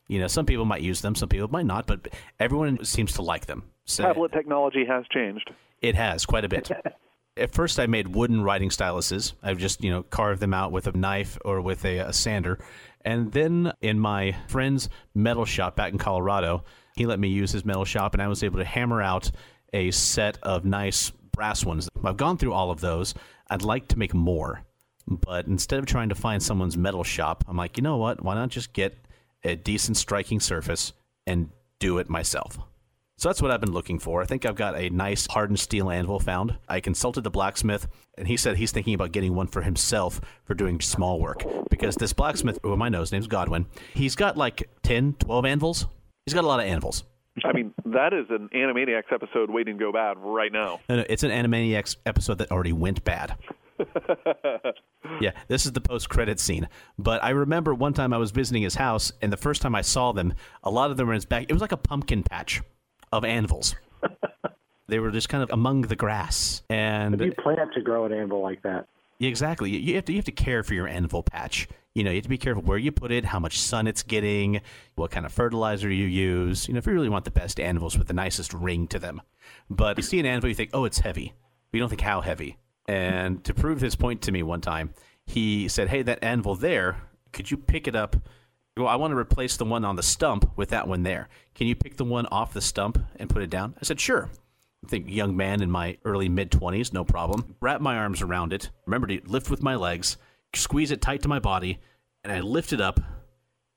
[0.07, 2.07] You know, some people might use them, some people might not, but
[2.39, 3.63] everyone seems to like them.
[3.85, 5.51] So Tablet technology has changed.
[5.81, 6.71] it has quite a bit.
[7.37, 9.33] At first, I made wooden writing styluses.
[9.43, 12.57] I've just you know carved them out with a knife or with a, a sander,
[13.05, 16.63] and then in my friend's metal shop back in Colorado,
[16.95, 19.29] he let me use his metal shop, and I was able to hammer out
[19.73, 21.89] a set of nice brass ones.
[22.03, 23.13] I've gone through all of those.
[23.49, 24.63] I'd like to make more,
[25.07, 28.23] but instead of trying to find someone's metal shop, I'm like, you know what?
[28.23, 28.97] Why not just get
[29.43, 30.93] a decent striking surface
[31.25, 31.49] and
[31.79, 32.57] do it myself?
[33.19, 34.21] So that's what I've been looking for.
[34.21, 36.55] I think I've got a nice hardened steel anvil found.
[36.69, 40.53] I consulted the blacksmith, and he said he's thinking about getting one for himself for
[40.53, 41.43] doing small work.
[41.71, 43.65] Because this blacksmith, who I know, his name's Godwin,
[43.95, 45.87] he's got like 10, 12 anvils.
[46.27, 47.05] He's got a lot of anvils.
[47.43, 50.79] I mean, that is an Animaniacs episode waiting to go bad right now.
[50.89, 53.35] No, no, it's an Animaniacs episode that already went bad.
[55.21, 56.67] yeah, this is the post credit scene.
[56.97, 59.81] But I remember one time I was visiting his house, and the first time I
[59.81, 60.33] saw them,
[60.63, 61.45] a lot of them were in his back.
[61.49, 62.61] It was like a pumpkin patch
[63.11, 63.75] of anvils.
[64.87, 68.41] they were just kind of among the grass, and You plant to grow an anvil
[68.41, 68.87] like that.
[69.19, 69.71] Yeah, exactly.
[69.71, 71.67] You have to you have to care for your anvil patch.
[71.97, 74.03] You know, you have to be careful where you put it, how much sun it's
[74.03, 74.61] getting,
[74.93, 76.67] what kind of fertilizer you use.
[76.67, 79.19] You know, if you really want the best anvils with the nicest ring to them.
[79.67, 81.33] But you see an anvil, you think, oh, it's heavy.
[81.71, 82.59] But you don't think how heavy.
[82.87, 84.93] And to prove his point to me one time,
[85.25, 86.97] he said, hey, that anvil there,
[87.33, 88.15] could you pick it up?
[88.77, 91.29] Well, I want to replace the one on the stump with that one there.
[91.55, 93.73] Can you pick the one off the stump and put it down?
[93.81, 94.29] I said, sure.
[94.85, 97.55] I think young man in my early mid 20s, no problem.
[97.59, 98.69] Wrap my arms around it.
[98.85, 100.17] Remember to lift with my legs,
[100.55, 101.79] squeeze it tight to my body,
[102.23, 102.99] and I lift it up,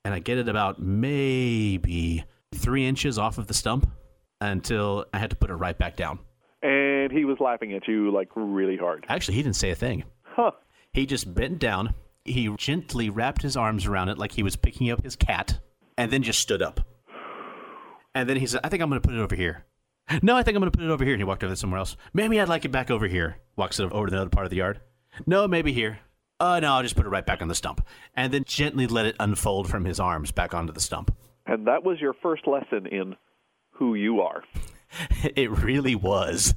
[0.03, 3.89] and I get it about maybe three inches off of the stump
[4.39, 6.19] until I had to put it right back down.
[6.63, 9.05] And he was laughing at you like really hard.
[9.09, 10.03] Actually, he didn't say a thing.
[10.23, 10.51] Huh.
[10.93, 11.95] He just bent down.
[12.25, 15.59] He gently wrapped his arms around it like he was picking up his cat,
[15.97, 16.81] and then just stood up.
[18.13, 19.65] And then he said, I think I'm going to put it over here.
[20.21, 21.13] No, I think I'm going to put it over here.
[21.13, 21.95] And he walked over to somewhere else.
[22.13, 23.37] Maybe I'd like it back over here.
[23.55, 24.81] Walks it over to the other part of the yard.
[25.25, 25.99] No, maybe here.
[26.43, 27.85] Oh, no, I'll just put it right back on the stump.
[28.15, 31.15] And then gently let it unfold from his arms back onto the stump.
[31.45, 33.15] And that was your first lesson in
[33.69, 34.43] who you are.
[35.37, 36.53] It really was.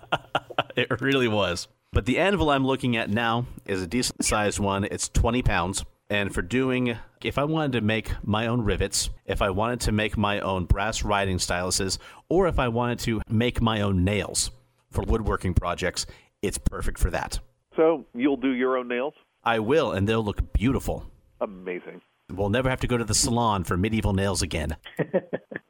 [0.76, 1.66] it really was.
[1.92, 4.84] But the anvil I'm looking at now is a decent sized one.
[4.84, 5.84] It's 20 pounds.
[6.08, 9.92] And for doing, if I wanted to make my own rivets, if I wanted to
[9.92, 11.98] make my own brass writing styluses,
[12.28, 14.52] or if I wanted to make my own nails
[14.92, 16.06] for woodworking projects,
[16.42, 17.40] it's perfect for that.
[17.78, 19.14] So you'll do your own nails?
[19.44, 21.06] I will, and they'll look beautiful.
[21.40, 22.00] Amazing.
[22.28, 24.76] We'll never have to go to the salon for medieval nails again.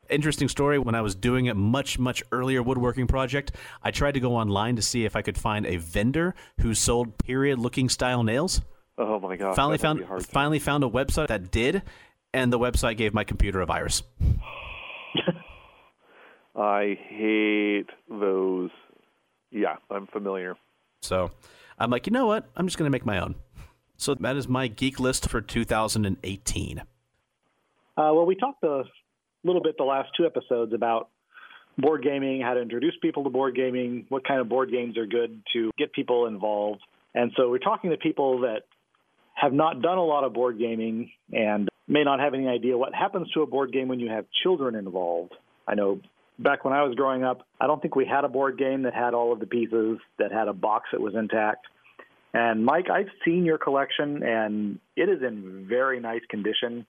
[0.08, 0.78] Interesting story.
[0.78, 3.52] When I was doing a much, much earlier woodworking project,
[3.82, 7.18] I tried to go online to see if I could find a vendor who sold
[7.18, 8.62] period looking style nails.
[8.96, 9.54] Oh my god!
[9.54, 11.82] finally found finally found a website that did,
[12.32, 14.02] and the website gave my computer a virus.
[16.56, 18.70] I hate those.
[19.50, 20.56] Yeah, I'm familiar.
[21.02, 21.30] So
[21.78, 22.48] I'm like, you know what?
[22.56, 23.36] I'm just going to make my own.
[23.96, 26.78] So that is my geek list for 2018.
[26.78, 26.84] Uh,
[27.96, 28.84] well, we talked a
[29.44, 31.08] little bit the last two episodes about
[31.76, 35.06] board gaming, how to introduce people to board gaming, what kind of board games are
[35.06, 36.80] good to get people involved.
[37.14, 38.62] And so we're talking to people that
[39.34, 42.94] have not done a lot of board gaming and may not have any idea what
[42.94, 45.32] happens to a board game when you have children involved.
[45.66, 46.00] I know
[46.38, 48.94] back when I was growing up, I don't think we had a board game that
[48.94, 51.66] had all of the pieces, that had a box that was intact.
[52.34, 56.86] And Mike, I've seen your collection and it is in very nice condition.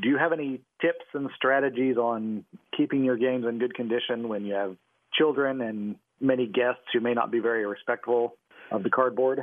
[0.00, 2.44] Do you have any tips and strategies on
[2.76, 4.76] keeping your games in good condition when you have
[5.12, 8.34] children and many guests who may not be very respectful
[8.70, 9.40] of the cardboard?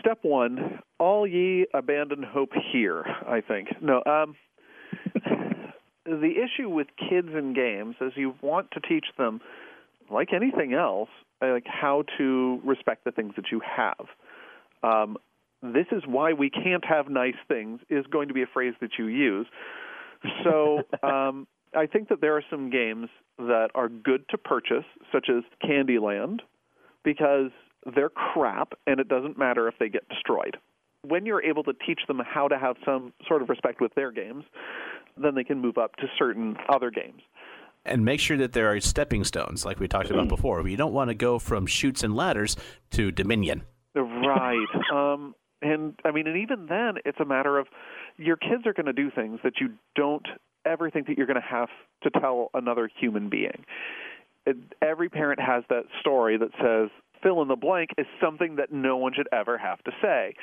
[0.00, 3.04] step one: all ye abandon hope here.
[3.26, 4.02] I think no.
[4.04, 4.34] Um,
[6.04, 9.40] the issue with kids and games is you want to teach them,
[10.10, 11.08] like anything else,
[11.40, 14.06] like how to respect the things that you have.
[14.82, 15.16] Um,
[15.62, 18.90] this is why we can't have nice things is going to be a phrase that
[18.98, 19.46] you use.
[20.44, 25.28] So um, I think that there are some games that are good to purchase, such
[25.28, 26.40] as Candyland,
[27.04, 27.50] because
[27.94, 30.56] they're crap and it doesn't matter if they get destroyed.
[31.04, 34.12] When you're able to teach them how to have some sort of respect with their
[34.12, 34.44] games,
[35.16, 37.22] then they can move up to certain other games.
[37.84, 40.66] And make sure that there are stepping stones, like we talked about before.
[40.68, 42.56] You don't want to go from chutes and ladders
[42.92, 43.62] to Dominion.
[43.94, 44.66] Right.
[44.92, 47.66] um, and I mean, and even then, it's a matter of
[48.18, 50.26] your kids are going to do things that you don't
[50.64, 51.68] ever think that you're going to have
[52.04, 53.64] to tell another human being.
[54.46, 56.90] It, every parent has that story that says
[57.22, 60.34] fill in the blank is something that no one should ever have to say.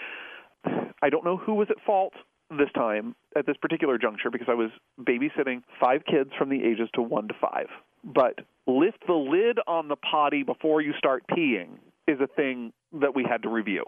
[1.02, 2.14] I don't know who was at fault
[2.50, 4.70] this time at this particular juncture because I was
[5.00, 7.68] babysitting five kids from the ages to one to five.
[8.04, 11.78] But lift the lid on the potty before you start peeing
[12.08, 13.84] is a thing that we had to review.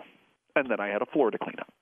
[0.56, 1.74] And then I had a floor to clean up.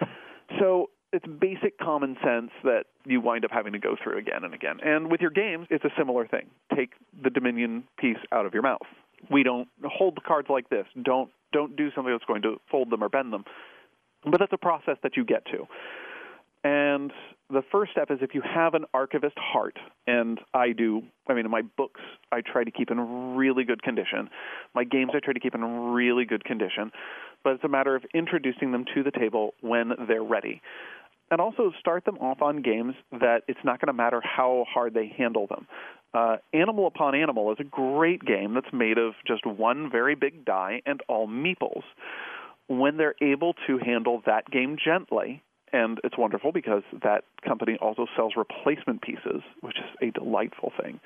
[0.58, 4.54] so it's basic common sense that you wind up having to go through again and
[4.54, 4.78] again.
[4.82, 6.46] And with your games, it's a similar thing.
[6.74, 6.92] Take
[7.22, 8.86] the Dominion piece out of your mouth.
[9.30, 10.86] We don't hold the cards like this.
[11.02, 13.44] Don't don't do something that's going to fold them or bend them.
[14.24, 15.66] But that's a process that you get to.
[16.62, 17.10] And
[17.48, 21.50] the first step is if you have an archivist heart, and I do, I mean,
[21.50, 22.00] my books
[22.30, 24.28] I try to keep in really good condition.
[24.74, 25.62] My games I try to keep in
[25.94, 26.92] really good condition.
[27.42, 30.60] But it's a matter of introducing them to the table when they're ready.
[31.30, 34.94] And also start them off on games that it's not going to matter how hard
[34.94, 35.66] they handle them.
[36.12, 40.44] Uh, Animal Upon Animal is a great game that's made of just one very big
[40.44, 41.84] die and all meeples
[42.70, 45.42] when they're able to handle that game gently,
[45.72, 51.00] and it's wonderful because that company also sells replacement pieces, which is a delightful thing.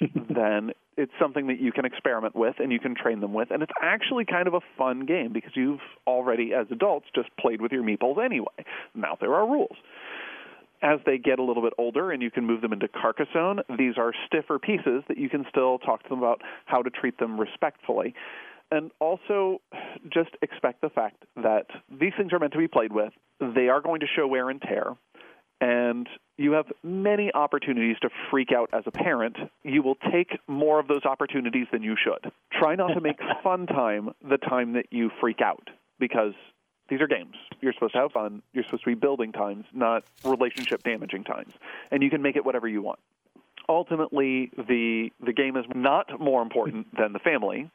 [0.30, 3.64] then it's something that you can experiment with and you can train them with, and
[3.64, 7.72] it's actually kind of a fun game because you've already, as adults, just played with
[7.72, 8.46] your meeples anyway.
[8.94, 9.76] Now there are rules.
[10.82, 13.94] As they get a little bit older and you can move them into Carcassonne, these
[13.96, 17.40] are stiffer pieces that you can still talk to them about how to treat them
[17.40, 18.14] respectfully
[18.70, 19.60] and also
[20.12, 23.12] just expect the fact that these things are meant to be played with.
[23.40, 24.96] They are going to show wear and tear.
[25.60, 26.06] And
[26.36, 29.36] you have many opportunities to freak out as a parent.
[29.62, 32.30] You will take more of those opportunities than you should.
[32.52, 36.34] Try not to make fun time the time that you freak out because
[36.90, 37.36] these are games.
[37.62, 38.42] You're supposed to have fun.
[38.52, 41.54] You're supposed to be building times, not relationship damaging times.
[41.90, 42.98] And you can make it whatever you want
[43.68, 47.68] ultimately the the game is not more important than the family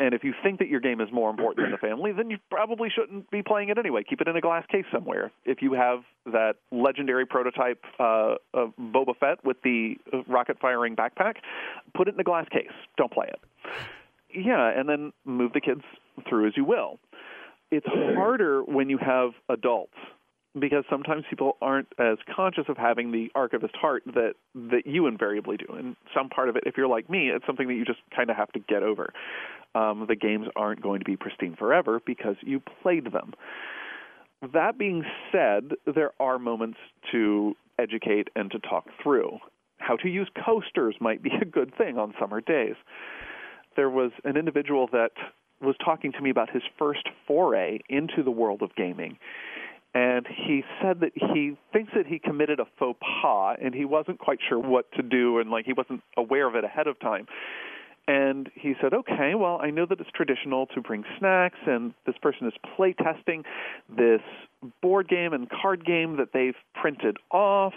[0.00, 2.38] and if you think that your game is more important than the family, then you
[2.50, 4.02] probably shouldn't be playing it anyway.
[4.02, 5.30] Keep it in a glass case somewhere.
[5.44, 9.96] If you have that legendary prototype uh, of Boba Fett with the
[10.26, 11.34] rocket firing backpack,
[11.94, 12.72] put it in a glass case.
[12.96, 13.40] Don't play it.
[14.34, 15.82] Yeah, and then move the kids
[16.28, 16.98] through as you will.
[17.70, 17.86] It's
[18.16, 19.94] harder when you have adults
[20.58, 25.56] because sometimes people aren't as conscious of having the archivist heart that that you invariably
[25.56, 25.66] do.
[25.74, 28.30] And some part of it, if you're like me, it's something that you just kind
[28.30, 29.12] of have to get over.
[29.74, 33.34] Um, the games aren't going to be pristine forever because you played them.
[34.52, 36.78] That being said, there are moments
[37.12, 39.38] to educate and to talk through.
[39.78, 42.74] How to use coasters might be a good thing on summer days.
[43.76, 45.12] There was an individual that
[45.60, 49.18] was talking to me about his first foray into the world of gaming
[49.94, 54.18] and he said that he thinks that he committed a faux pas and he wasn't
[54.18, 57.26] quite sure what to do and like he wasn't aware of it ahead of time
[58.10, 62.16] and he said okay well i know that it's traditional to bring snacks and this
[62.20, 63.44] person is play testing
[63.88, 64.22] this
[64.82, 67.74] board game and card game that they've printed off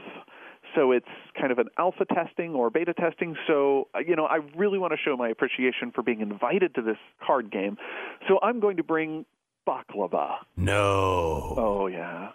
[0.76, 1.06] so it's
[1.40, 3.36] kind of an alpha testing or beta testing.
[3.46, 6.82] So, uh, you know, I really want to show my appreciation for being invited to
[6.82, 7.78] this card game.
[8.28, 9.26] So I'm going to bring
[9.68, 10.38] baklava.
[10.58, 11.54] No.
[11.58, 12.30] Oh yeah.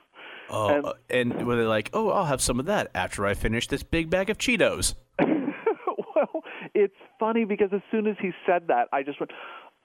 [0.51, 3.35] Oh, and, uh, and were they like, "Oh, I'll have some of that after I
[3.35, 4.95] finish this big bag of Cheetos"?
[5.19, 6.43] well,
[6.75, 9.33] it's funny because as soon as he said that, I just went,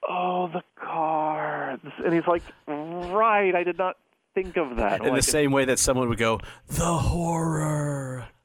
[0.08, 3.96] "Oh, the cards," and he's like, "Right, I did not
[4.34, 8.28] think of that." In like, the same way that someone would go, "The horror."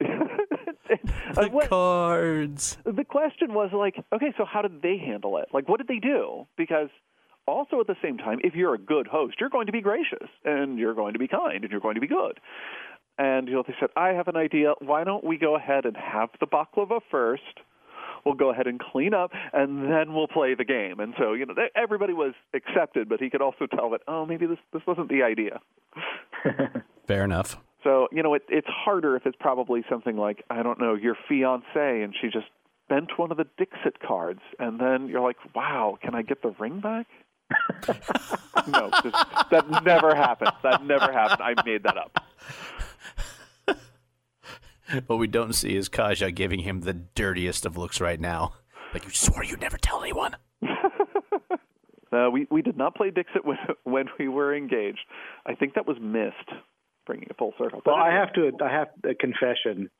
[1.34, 2.78] the what, cards.
[2.84, 5.48] The question was like, okay, so how did they handle it?
[5.52, 6.46] Like, what did they do?
[6.56, 6.88] Because
[7.46, 10.28] also at the same time, if you're a good host, you're going to be gracious
[10.44, 12.40] and you're going to be kind and you're going to be good.
[13.18, 14.74] And you know, they said, I have an idea.
[14.80, 17.42] Why don't we go ahead and have the baklava first?
[18.24, 21.00] We'll go ahead and clean up, and then we'll play the game.
[21.00, 24.46] And so, you know, everybody was accepted, but he could also tell that, oh, maybe
[24.46, 25.60] this this wasn't the idea.
[27.06, 27.58] Fair enough.
[27.82, 31.16] So, you know, it, it's harder if it's probably something like, I don't know, your
[31.28, 32.46] fiance, and she just
[32.88, 36.54] bent one of the Dixit cards, and then you're like, wow, can I get the
[36.58, 37.06] ring back?
[38.68, 39.16] no, just,
[39.50, 40.52] that never happened.
[40.62, 41.42] That never happened.
[41.42, 42.22] I made that up.
[45.06, 48.54] what we don't see is Kaja giving him the dirtiest of looks right now.
[48.92, 50.36] Like you swore you'd never tell anyone.
[52.12, 55.00] uh, we we did not play Dixit when, when we were engaged.
[55.46, 56.60] I think that was missed.
[57.06, 57.82] Bringing it full circle.
[57.84, 59.90] Well, I have to I have a confession.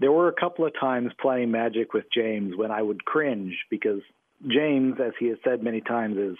[0.00, 4.00] There were a couple of times playing Magic with James when I would cringe because
[4.48, 6.36] James, as he has said many times, is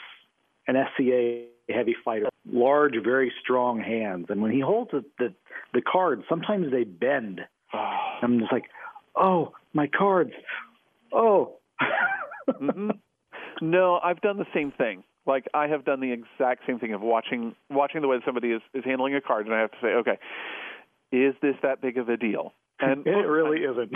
[0.66, 5.34] an SCA heavy fighter, large, very strong hands, and when he holds the the,
[5.72, 7.40] the cards, sometimes they bend.
[8.22, 8.64] I'm just like,
[9.16, 10.32] oh, my cards.
[11.12, 11.56] Oh.
[12.48, 12.90] mm-hmm.
[13.60, 15.04] No, I've done the same thing.
[15.26, 18.60] Like I have done the exact same thing of watching watching the way somebody is,
[18.74, 20.18] is handling a card, and I have to say, okay,
[21.12, 22.52] is this that big of a deal?
[22.80, 23.92] And it really isn't.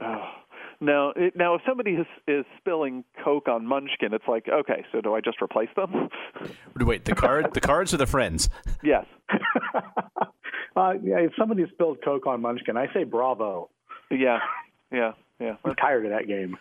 [0.00, 0.24] oh.
[0.80, 5.00] Now, it, now, if somebody is is spilling Coke on Munchkin, it's like, okay, so
[5.00, 6.08] do I just replace them?
[6.76, 8.48] Wait, the card, the cards, are the friends?
[8.80, 9.04] Yes.
[10.78, 13.70] Uh, yeah, if somebody spills Coke on Munchkin, I say bravo.
[14.10, 14.38] Yeah,
[14.92, 15.56] yeah, yeah.
[15.64, 16.56] I'm tired of that game.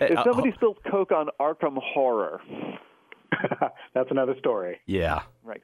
[0.00, 2.40] if somebody spills Coke on Arkham Horror,
[3.94, 4.80] that's another story.
[4.86, 5.22] Yeah.
[5.42, 5.62] Right.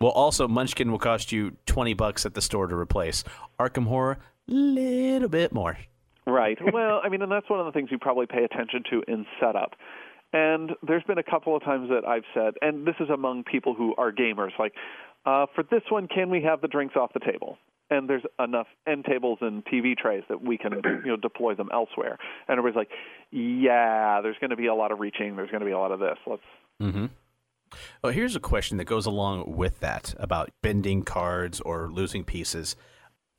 [0.00, 3.24] Well, also Munchkin will cost you twenty bucks at the store to replace.
[3.58, 4.18] Arkham Horror,
[4.48, 5.78] a little bit more.
[6.26, 6.58] Right.
[6.72, 9.26] Well, I mean, and that's one of the things you probably pay attention to in
[9.40, 9.74] setup.
[10.32, 13.74] And there's been a couple of times that I've said, and this is among people
[13.74, 14.72] who are gamers, like,
[15.24, 17.58] uh, for this one, can we have the drinks off the table?
[17.90, 20.72] And there's enough end tables and TV trays that we can,
[21.04, 22.18] you know, deploy them elsewhere.
[22.48, 22.90] And everybody's like,
[23.30, 25.36] yeah, there's going to be a lot of reaching.
[25.36, 26.16] There's going to be a lot of this.
[26.26, 26.42] Let's.
[26.80, 27.06] Mm-hmm.
[28.02, 32.76] Well, here's a question that goes along with that about bending cards or losing pieces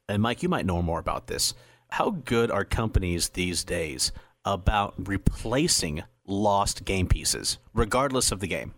[0.09, 1.53] and Mike, you might know more about this.
[1.89, 4.11] How good are companies these days
[4.43, 8.73] about replacing lost game pieces, regardless of the game?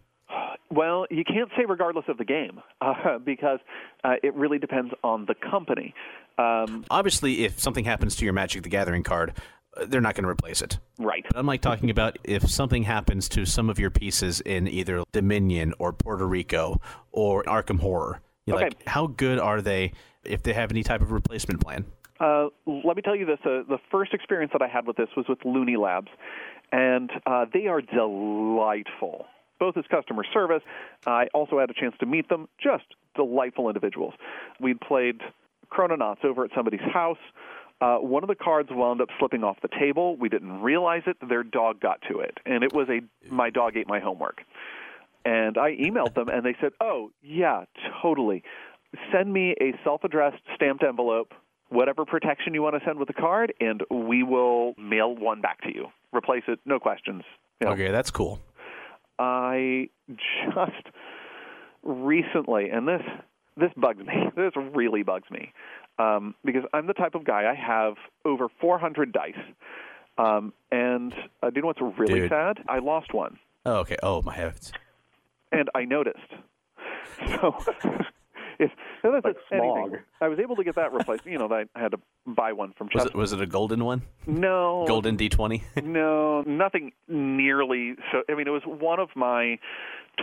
[0.69, 3.59] Well, you can't say regardless of the game uh, because
[4.03, 5.93] uh, it really depends on the company.
[6.37, 9.33] Um, Obviously, if something happens to your Magic the Gathering card,
[9.77, 10.79] uh, they're not going to replace it.
[10.99, 11.23] Right.
[11.29, 15.03] But I'm like talking about if something happens to some of your pieces in either
[15.11, 18.21] Dominion or Puerto Rico or Arkham Horror.
[18.47, 18.65] Okay.
[18.65, 19.93] Like, how good are they
[20.25, 21.85] if they have any type of replacement plan.
[22.19, 25.09] Uh, let me tell you this: uh, the first experience that I had with this
[25.15, 26.07] was with Looney Labs,
[26.71, 29.25] and uh, they are delightful.
[29.59, 30.61] Both as customer service,
[31.05, 32.47] I also had a chance to meet them.
[32.61, 32.85] Just
[33.15, 34.13] delightful individuals.
[34.59, 35.21] We'd played
[35.69, 37.17] Chrononauts over at somebody's house.
[37.81, 40.15] Uh, one of the cards wound up slipping off the table.
[40.15, 41.17] We didn't realize it.
[41.27, 43.01] Their dog got to it, and it was a
[43.31, 44.41] my dog ate my homework.
[45.25, 47.65] And I emailed them, and they said, "Oh yeah,
[48.01, 48.43] totally
[49.11, 51.33] send me a self-addressed stamped envelope,
[51.69, 55.61] whatever protection you want to send with the card, and we will mail one back
[55.61, 55.87] to you.
[56.13, 57.23] Replace it, no questions.
[57.59, 57.73] You know.
[57.73, 58.39] Okay, that's cool.
[59.19, 60.87] I just
[61.83, 63.01] recently, and this
[63.57, 64.13] this bugs me.
[64.35, 65.53] This really bugs me
[65.97, 67.49] um, because I'm the type of guy.
[67.49, 67.95] I have
[68.25, 69.33] over 400 dice,
[70.17, 72.29] um, and uh, do you know what's really Dude.
[72.29, 72.59] sad?
[72.67, 73.39] I lost one.
[73.65, 73.95] Oh, okay.
[74.03, 74.71] Oh my heavens!
[75.51, 76.19] And I noticed.
[77.41, 77.55] So
[78.59, 78.71] if
[79.03, 79.77] that's like smog.
[79.77, 81.25] Anything, I was able to get that replaced.
[81.25, 82.89] you know, I had to buy one from.
[82.93, 84.01] Was it, was it a golden one?
[84.25, 84.85] No.
[84.87, 85.63] Golden D twenty.
[85.83, 87.95] no, nothing nearly.
[88.11, 89.57] So I mean, it was one of my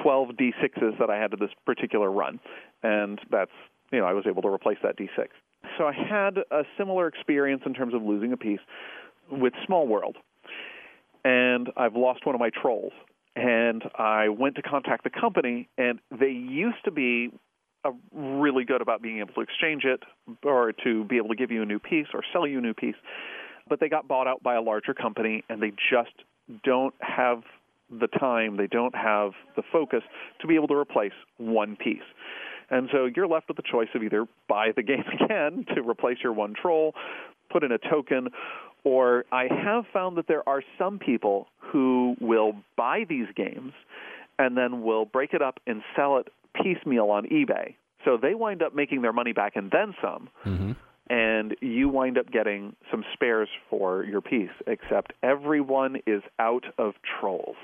[0.02, 2.40] twelve D sixes that I had to this particular run,
[2.82, 3.52] and that's
[3.90, 5.30] you know I was able to replace that D six.
[5.78, 8.60] So I had a similar experience in terms of losing a piece
[9.30, 10.16] with Small World,
[11.24, 12.92] and I've lost one of my trolls
[13.34, 17.30] and I went to contact the company, and they used to be
[17.84, 20.00] Uh, really good about being able to exchange it
[20.44, 22.74] or to be able to give you a new piece or sell you a new
[22.74, 22.94] piece.
[23.68, 26.12] But they got bought out by a larger company and they just
[26.64, 27.42] don't have
[27.90, 30.02] the time, they don't have the focus
[30.40, 31.98] to be able to replace one piece.
[32.70, 36.18] And so you're left with the choice of either buy the game again to replace
[36.22, 36.94] your one troll,
[37.50, 38.28] put in a token,
[38.84, 43.72] or I have found that there are some people who will buy these games
[44.38, 47.74] and then will break it up and sell it piecemeal on eBay.
[48.04, 50.28] So they wind up making their money back and then some.
[50.44, 50.72] Mm-hmm.
[51.10, 56.94] And you wind up getting some spares for your piece, except everyone is out of
[57.20, 57.56] trolls.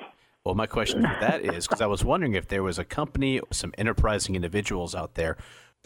[0.45, 3.41] Well, my question for that is because I was wondering if there was a company,
[3.53, 5.37] some enterprising individuals out there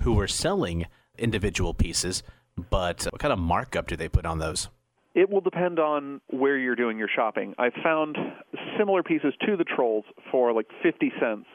[0.03, 0.87] who were selling
[1.19, 2.23] individual pieces,
[2.71, 4.69] but what kind of markup do they put on those?
[5.15, 7.55] It will depend on where you're doing your shopping.
[7.59, 8.17] I've found
[8.79, 11.47] similar pieces to the trolls for like 50 cents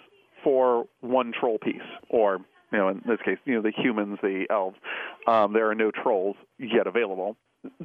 [0.44, 2.40] for one troll piece, or
[2.72, 4.78] you know, in this case, you know, the humans, the elves.
[5.26, 7.38] Um, there are no trolls yet available.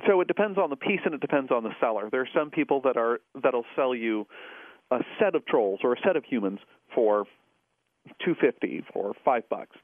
[0.06, 2.08] So it depends on the piece and it depends on the seller.
[2.10, 4.26] There are some people that are that'll sell you
[4.90, 6.60] a set of trolls or a set of humans
[6.94, 7.24] for
[8.24, 9.76] 250 or 5 bucks.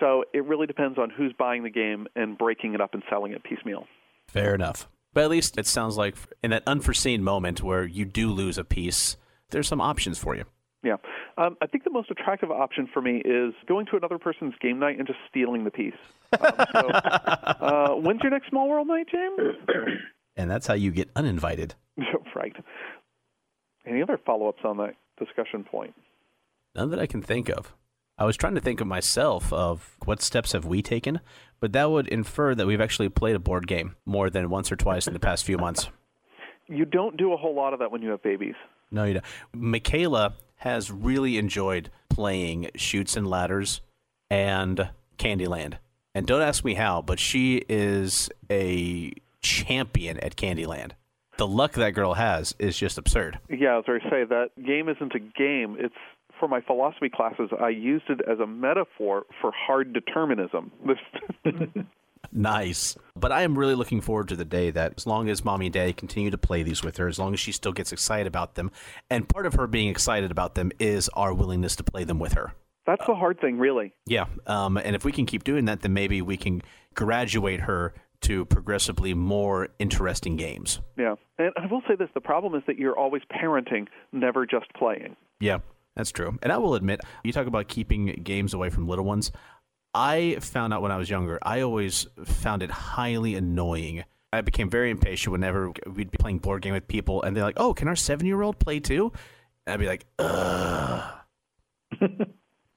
[0.00, 3.32] So it really depends on who's buying the game and breaking it up and selling
[3.32, 3.86] it piecemeal.
[4.28, 4.88] Fair enough.
[5.14, 8.64] But at least it sounds like in that unforeseen moment where you do lose a
[8.64, 9.16] piece,
[9.50, 10.44] there's some options for you.
[10.82, 10.96] Yeah.
[11.36, 14.78] Um, I think the most attractive option for me is going to another person's game
[14.78, 15.94] night and just stealing the piece.
[16.40, 19.56] Um, so, uh, when's your next Small World night, James?
[20.38, 21.74] And that's how you get uninvited.
[22.36, 22.54] right.
[23.84, 25.94] Any other follow ups on that discussion point?
[26.76, 27.74] None that I can think of.
[28.16, 31.20] I was trying to think of myself of what steps have we taken,
[31.58, 34.76] but that would infer that we've actually played a board game more than once or
[34.76, 35.88] twice in the past few months.
[36.70, 38.54] You don't do a whole lot of that when you have babies.
[38.90, 39.24] No, you don't.
[39.54, 43.80] Michaela has really enjoyed playing Chutes and Ladders
[44.30, 45.74] and Candyland.
[46.14, 50.92] And don't ask me how, but she is a champion at Candyland.
[51.36, 53.38] The luck that girl has is just absurd.
[53.48, 55.76] Yeah, I was going to say that game isn't a game.
[55.78, 55.94] It's
[56.38, 57.50] for my philosophy classes.
[57.60, 60.72] I used it as a metaphor for hard determinism.
[62.32, 62.96] Nice.
[63.16, 65.72] But I am really looking forward to the day that as long as mommy and
[65.72, 68.54] daddy continue to play these with her, as long as she still gets excited about
[68.54, 68.70] them,
[69.10, 72.34] and part of her being excited about them is our willingness to play them with
[72.34, 72.52] her.
[72.86, 73.92] That's the hard thing, really.
[74.06, 74.26] Yeah.
[74.46, 76.62] Um, and if we can keep doing that, then maybe we can
[76.94, 80.80] graduate her to progressively more interesting games.
[80.96, 81.14] Yeah.
[81.38, 85.16] And I will say this the problem is that you're always parenting, never just playing.
[85.38, 85.58] Yeah,
[85.96, 86.38] that's true.
[86.42, 89.30] And I will admit, you talk about keeping games away from little ones.
[89.94, 94.04] I found out when I was younger, I always found it highly annoying.
[94.32, 97.58] I became very impatient whenever we'd be playing board game with people, and they're like,
[97.58, 99.10] "Oh, can our seven-year-old play too?"
[99.66, 101.14] And I'd be like, "Ugh,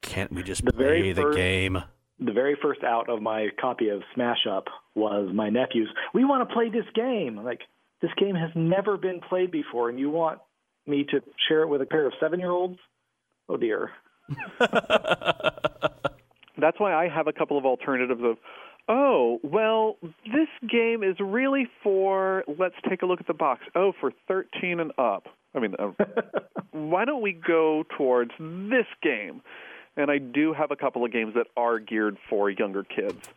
[0.02, 1.82] can't we just The play the first- game?"
[2.18, 5.88] the very first out of my copy of Smash Up was my nephew's.
[6.14, 7.38] We want to play this game.
[7.38, 7.62] I'm Like
[8.00, 10.38] this game has never been played before, and you want
[10.86, 12.78] me to share it with a pair of seven-year-olds?
[13.48, 13.90] Oh dear.
[16.58, 18.36] That's why I have a couple of alternatives of,
[18.88, 23.62] oh, well, this game is really for, let's take a look at the box.
[23.74, 25.28] Oh, for 13 and up.
[25.54, 25.92] I mean, uh,
[26.72, 29.42] why don't we go towards this game?
[29.96, 33.28] And I do have a couple of games that are geared for younger kids.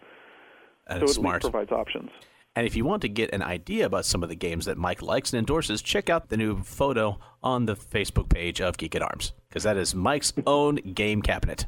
[0.87, 1.41] That so is it smart.
[1.41, 2.11] provides options.
[2.55, 5.01] And if you want to get an idea about some of the games that Mike
[5.01, 9.01] likes and endorses, check out the new photo on the Facebook page of Geek at
[9.01, 11.65] Arms, because that is Mike's own game cabinet,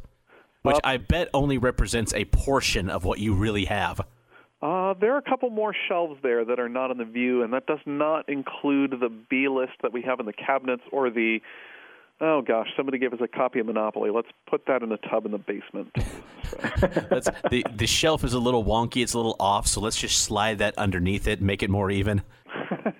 [0.67, 4.01] which Well- I bet only represents a portion of what you really have.
[4.61, 7.53] Uh, there are a couple more shelves there that are not in the view, and
[7.53, 11.39] that does not include the B list that we have in the cabinets or the.
[12.19, 14.09] Oh gosh, somebody gave us a copy of Monopoly.
[14.09, 15.91] Let's put that in a tub in the basement.
[17.09, 20.21] That's, the the shelf is a little wonky; it's a little off, so let's just
[20.21, 22.23] slide that underneath it, make it more even.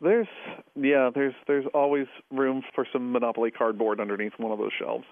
[0.00, 0.28] there's
[0.76, 5.04] yeah, there's there's always room for some Monopoly cardboard underneath one of those shelves.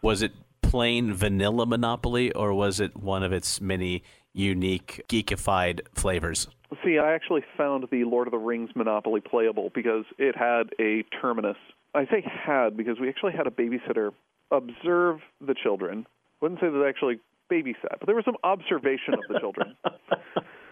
[0.00, 0.32] Was it
[0.68, 4.02] plain vanilla Monopoly, or was it one of its many
[4.32, 6.46] unique geekified flavors?
[6.84, 11.04] See, I actually found the Lord of the Rings Monopoly playable because it had a
[11.20, 11.56] terminus.
[11.94, 14.10] I say had because we actually had a babysitter
[14.50, 16.06] observe the children.
[16.40, 19.74] Wouldn't say that they actually babysat, but there was some observation of the children.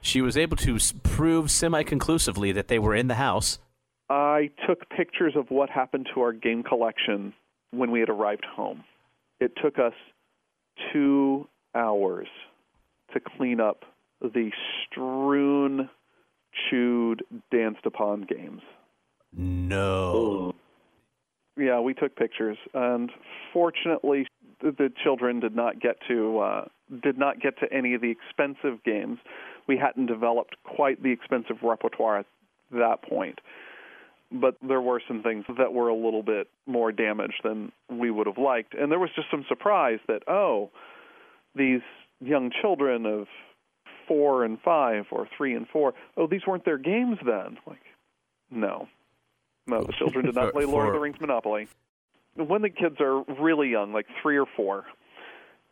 [0.07, 3.59] She was able to prove semi-conclusively that they were in the house.
[4.09, 7.33] I took pictures of what happened to our game collection
[7.73, 8.85] when we had arrived home.
[9.41, 9.93] It took us
[10.93, 12.29] two hours
[13.13, 13.85] to clean up
[14.21, 14.51] the
[14.85, 15.89] strewn,
[16.71, 18.63] chewed, danced upon games.
[19.33, 20.55] No.
[21.57, 23.11] Yeah, we took pictures, and
[23.53, 24.27] fortunately,
[24.63, 26.65] the, the children did not get to uh,
[27.03, 29.19] did not get to any of the expensive games.
[29.67, 32.27] We hadn't developed quite the expensive repertoire at
[32.73, 33.41] that point,
[34.33, 38.27] but there were some things that were a little bit more damaged than we would
[38.27, 40.71] have liked, and there was just some surprise that oh,
[41.55, 41.83] these
[42.21, 43.27] young children of
[44.09, 47.59] four and five or three and four, oh, these weren't their games then.
[47.67, 47.83] Like,
[48.51, 48.89] no,
[49.67, 51.69] no, the children did not play Lord of the Rings Monopoly.
[52.37, 54.85] When the kids are really young, like three or four,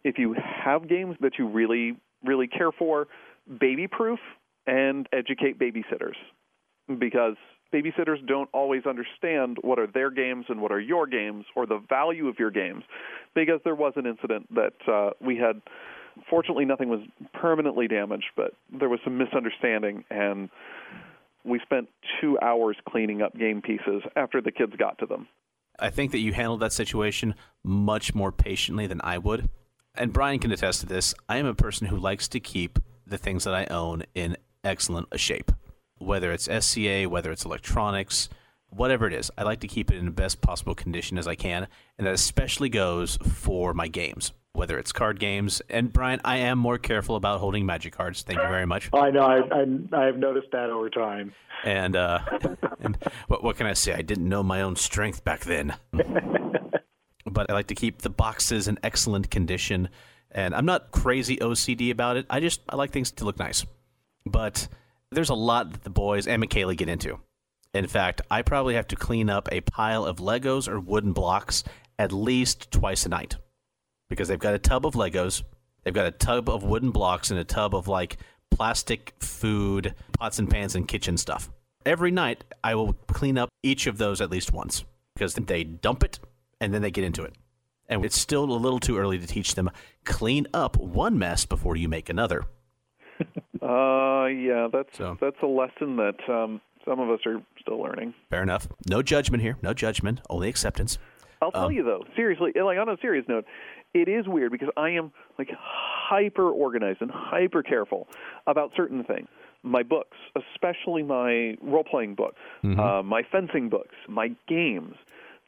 [0.03, 3.09] if you have games that you really, really care for,
[3.61, 4.19] baby proof
[4.67, 6.17] and educate babysitters.
[6.99, 7.37] Because
[7.75, 11.83] babysitters don't always understand what are their games and what are your games or the
[11.89, 12.85] value of your games.
[13.35, 15.61] Because there was an incident that uh, we had
[16.31, 17.01] Fortunately, nothing was
[17.33, 20.49] permanently damaged, but there was some misunderstanding, and
[21.45, 21.89] we spent
[22.21, 25.27] two hours cleaning up game pieces after the kids got to them.
[25.79, 27.35] I think that you handled that situation
[27.65, 29.49] much more patiently than I would.
[29.97, 31.15] And Brian can attest to this.
[31.29, 35.09] I am a person who likes to keep the things that I own in excellent
[35.19, 35.51] shape.
[35.99, 38.29] Whether it's SCA, whether it's electronics,
[38.69, 41.35] whatever it is, I like to keep it in the best possible condition as I
[41.35, 41.69] can.
[41.99, 45.63] And that especially goes for my games, whether it's card games.
[45.71, 48.23] And Brian, I am more careful about holding magic cards.
[48.23, 48.91] Thank you very much.
[48.93, 49.23] I know.
[49.23, 51.33] I, I, I've noticed that over time.
[51.65, 52.21] And, uh,
[52.81, 52.99] and
[53.29, 53.95] what, what can I say?
[53.95, 55.75] I didn't know my own strength back then.
[57.27, 59.89] but I like to keep the boxes in excellent condition.
[60.31, 62.27] And I'm not crazy OCD about it.
[62.29, 63.65] I just I like things to look nice.
[64.27, 64.69] But
[65.15, 67.19] there's a lot that the boys and Michaela get into.
[67.73, 71.65] In fact, I probably have to clean up a pile of Legos or wooden blocks
[71.99, 73.37] at least twice a night
[74.09, 75.43] because they've got a tub of Legos,
[75.83, 78.19] they've got a tub of wooden blocks, and a tub of like
[78.51, 81.51] plastic food, pots and pans, and kitchen stuff.
[81.85, 84.85] Every night, I will clean up each of those at least once
[85.15, 86.19] because they dump it
[86.61, 87.35] and then they get into it.
[87.89, 89.71] And it's still a little too early to teach them
[90.05, 92.45] clean up one mess before you make another.
[93.63, 95.17] uh, yeah, that's so.
[95.21, 98.15] that's a lesson that um, some of us are still learning.
[98.31, 98.69] Fair enough.
[98.89, 99.57] No judgment here.
[99.63, 100.21] No judgment.
[100.29, 100.99] Only acceptance.
[101.41, 103.45] I'll tell um, you though, seriously, like on a serious note,
[103.93, 108.09] it is weird because I am like hyper organized and hyper careful
[108.47, 109.29] about certain things.
[109.63, 112.79] My books, especially my role playing books, mm-hmm.
[112.79, 114.95] uh, my fencing books, my games.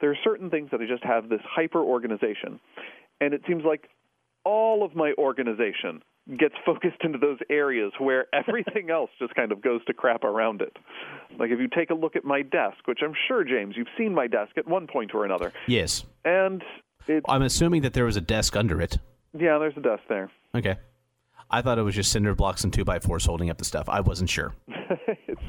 [0.01, 2.60] There are certain things that I just have this hyper organization,
[3.20, 3.88] and it seems like
[4.44, 6.02] all of my organization
[6.39, 10.61] gets focused into those areas where everything else just kind of goes to crap around
[10.61, 10.77] it.
[11.39, 14.15] Like if you take a look at my desk, which I'm sure James you've seen
[14.15, 15.53] my desk at one point or another.
[15.66, 16.05] Yes.
[16.24, 16.62] And
[17.28, 18.98] I'm assuming that there was a desk under it.
[19.32, 20.31] Yeah, there's a desk there.
[20.55, 20.77] Okay.
[21.51, 23.89] I thought it was just cinder blocks and two by fours holding up the stuff.
[23.89, 24.55] I wasn't sure.
[24.69, 25.40] it's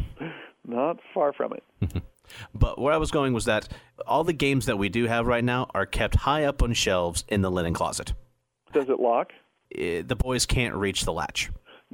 [0.66, 2.04] not far from it.
[2.54, 3.68] but where I was going was that
[4.06, 7.24] all the games that we do have right now are kept high up on shelves
[7.28, 8.14] in the linen closet.
[8.74, 9.32] Does it lock?
[9.76, 11.50] Eh, the boys can't reach the latch.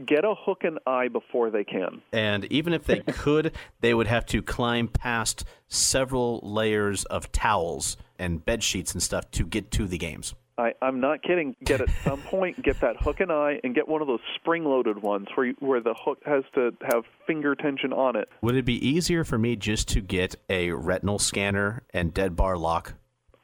[0.05, 2.01] Get a hook and eye before they can.
[2.11, 7.97] And even if they could, they would have to climb past several layers of towels
[8.17, 10.33] and bed sheets and stuff to get to the games.
[10.57, 11.55] I, I'm not kidding.
[11.63, 15.01] Get at some point, get that hook and eye, and get one of those spring-loaded
[15.01, 18.29] ones where you, where the hook has to have finger tension on it.
[18.41, 22.57] Would it be easier for me just to get a retinal scanner and dead bar
[22.57, 22.93] lock?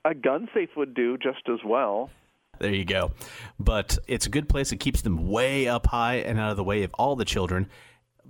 [0.05, 2.09] A gun safe would do just as well.
[2.59, 3.11] There you go.
[3.59, 4.71] But it's a good place.
[4.71, 7.69] It keeps them way up high and out of the way of all the children.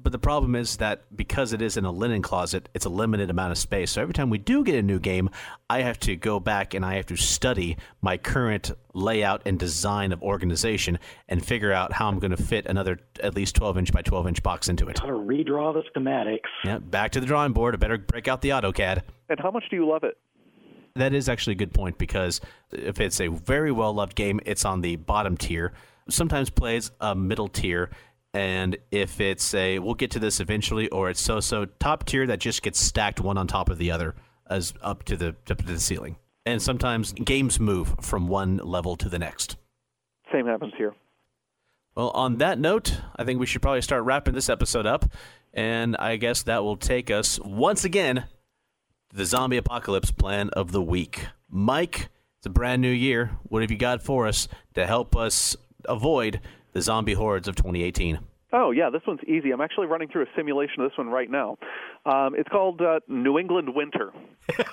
[0.01, 3.29] But the problem is that because it is in a linen closet, it's a limited
[3.29, 3.91] amount of space.
[3.91, 5.29] So every time we do get a new game,
[5.69, 10.13] I have to go back and I have to study my current layout and design
[10.13, 13.91] of organization and figure out how I'm going to fit another at least 12 inch
[13.91, 14.99] by 12 inch box into it.
[14.99, 16.47] How to redraw the schematics.
[16.63, 17.75] Yeah, back to the drawing board.
[17.75, 19.01] I better break out the AutoCAD.
[19.27, 20.17] And how much do you love it?
[20.95, 22.41] That is actually a good point because
[22.71, 25.73] if it's a very well loved game, it's on the bottom tier.
[26.09, 27.89] Sometimes plays a middle tier,
[28.33, 32.27] and if it's a we'll get to this eventually, or it's so so top tier
[32.27, 34.15] that just gets stacked one on top of the other
[34.49, 36.17] as up to the up to the ceiling.
[36.45, 39.57] And sometimes games move from one level to the next.
[40.31, 40.95] Same happens here.
[41.95, 45.05] Well, on that note, I think we should probably start wrapping this episode up.
[45.53, 48.25] And I guess that will take us once again
[49.13, 51.27] the zombie apocalypse plan of the week.
[51.49, 53.31] Mike, it's a brand new year.
[53.43, 55.55] What have you got for us to help us
[55.85, 56.41] avoid
[56.73, 58.19] the zombie hordes of 2018?
[58.51, 59.51] Oh, yeah, this one's easy.
[59.51, 61.57] I'm actually running through a simulation of this one right now.
[62.05, 64.11] Um, it's called uh, New England Winter.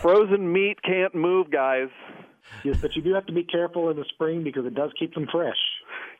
[0.00, 1.88] Frozen meat can't move, guys.
[2.64, 5.14] Yes, but you do have to be careful in the spring because it does keep
[5.14, 5.56] them fresh.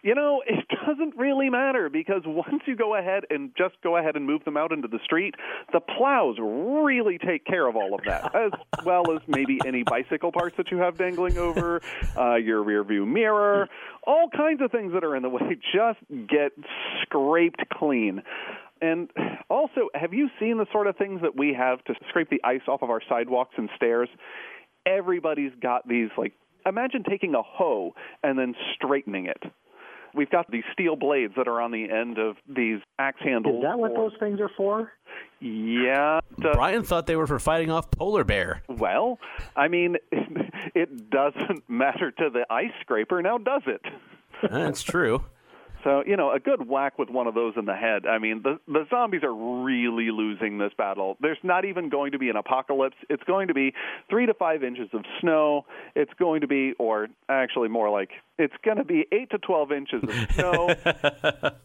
[0.02, 4.16] You know, it doesn't really matter because once you go ahead and just go ahead
[4.16, 5.34] and move them out into the street,
[5.72, 8.50] the plows really take care of all of that, as
[8.84, 11.80] well as maybe any bicycle parts that you have dangling over
[12.16, 13.68] uh, your rear view mirror,
[14.04, 15.40] all kinds of things that are in the way
[15.74, 16.52] just get
[17.02, 18.22] scraped clean.
[18.80, 19.08] And
[19.48, 22.62] also, have you seen the sort of things that we have to scrape the ice
[22.66, 24.08] off of our sidewalks and stairs?
[24.84, 26.32] Everybody's got these like
[26.66, 29.40] imagine taking a hoe and then straightening it.
[30.14, 33.56] We've got these steel blades that are on the end of these axe handles.
[33.56, 34.92] Is that what those things are for?
[35.40, 36.20] Yeah.
[36.42, 38.62] Uh, Brian thought they were for fighting off polar bear.
[38.68, 39.18] Well,
[39.56, 39.96] I mean,
[40.74, 43.82] it doesn't matter to the ice scraper now, does it?
[44.42, 45.24] That's true.
[45.84, 48.06] So, you know, a good whack with one of those in the head.
[48.06, 51.16] I mean, the the zombies are really losing this battle.
[51.20, 52.96] There's not even going to be an apocalypse.
[53.10, 53.72] It's going to be
[54.08, 55.66] 3 to 5 inches of snow.
[55.96, 59.72] It's going to be or actually more like it's going to be 8 to 12
[59.72, 60.68] inches of snow,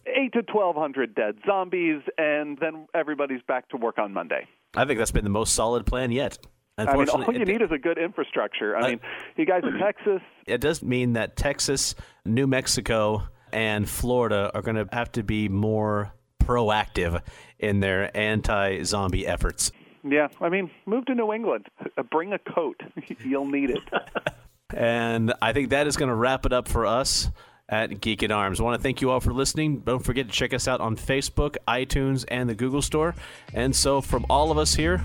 [0.05, 4.47] 8 to 1200 dead zombies and then everybody's back to work on Monday.
[4.75, 6.39] I think that's been the most solid plan yet.
[6.79, 8.77] I mean, all you need is a good infrastructure.
[8.77, 8.99] I mean,
[9.35, 10.21] you guys in Texas.
[10.45, 15.49] It does mean that Texas, New Mexico, and Florida are going to have to be
[15.49, 17.21] more proactive
[17.59, 19.71] in their anti zombie efforts.
[20.03, 21.67] Yeah, I mean, move to New England.
[22.11, 22.81] Bring a coat.
[23.19, 23.81] You'll need it.
[24.73, 27.29] and I think that is going to wrap it up for us
[27.69, 28.59] at Geek at Arms.
[28.59, 29.79] I want to thank you all for listening.
[29.79, 33.15] Don't forget to check us out on Facebook, iTunes, and the Google Store.
[33.53, 35.03] And so, from all of us here,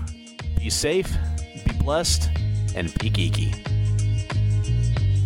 [0.57, 1.11] be safe,
[1.65, 2.29] be blessed,
[2.75, 3.82] and be geeky.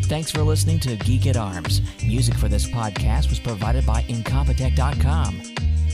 [0.08, 1.82] Thanks for listening to Geek at Arms.
[2.02, 5.42] Music for this podcast was provided by Incompetech.com.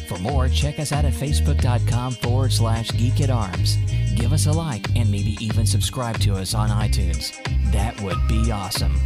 [0.08, 3.78] For more, check us out at Facebook.com forward slash Geek at Arms.
[4.16, 7.34] Give us a like and maybe even subscribe to us on iTunes.
[7.72, 9.00] That would be awesome.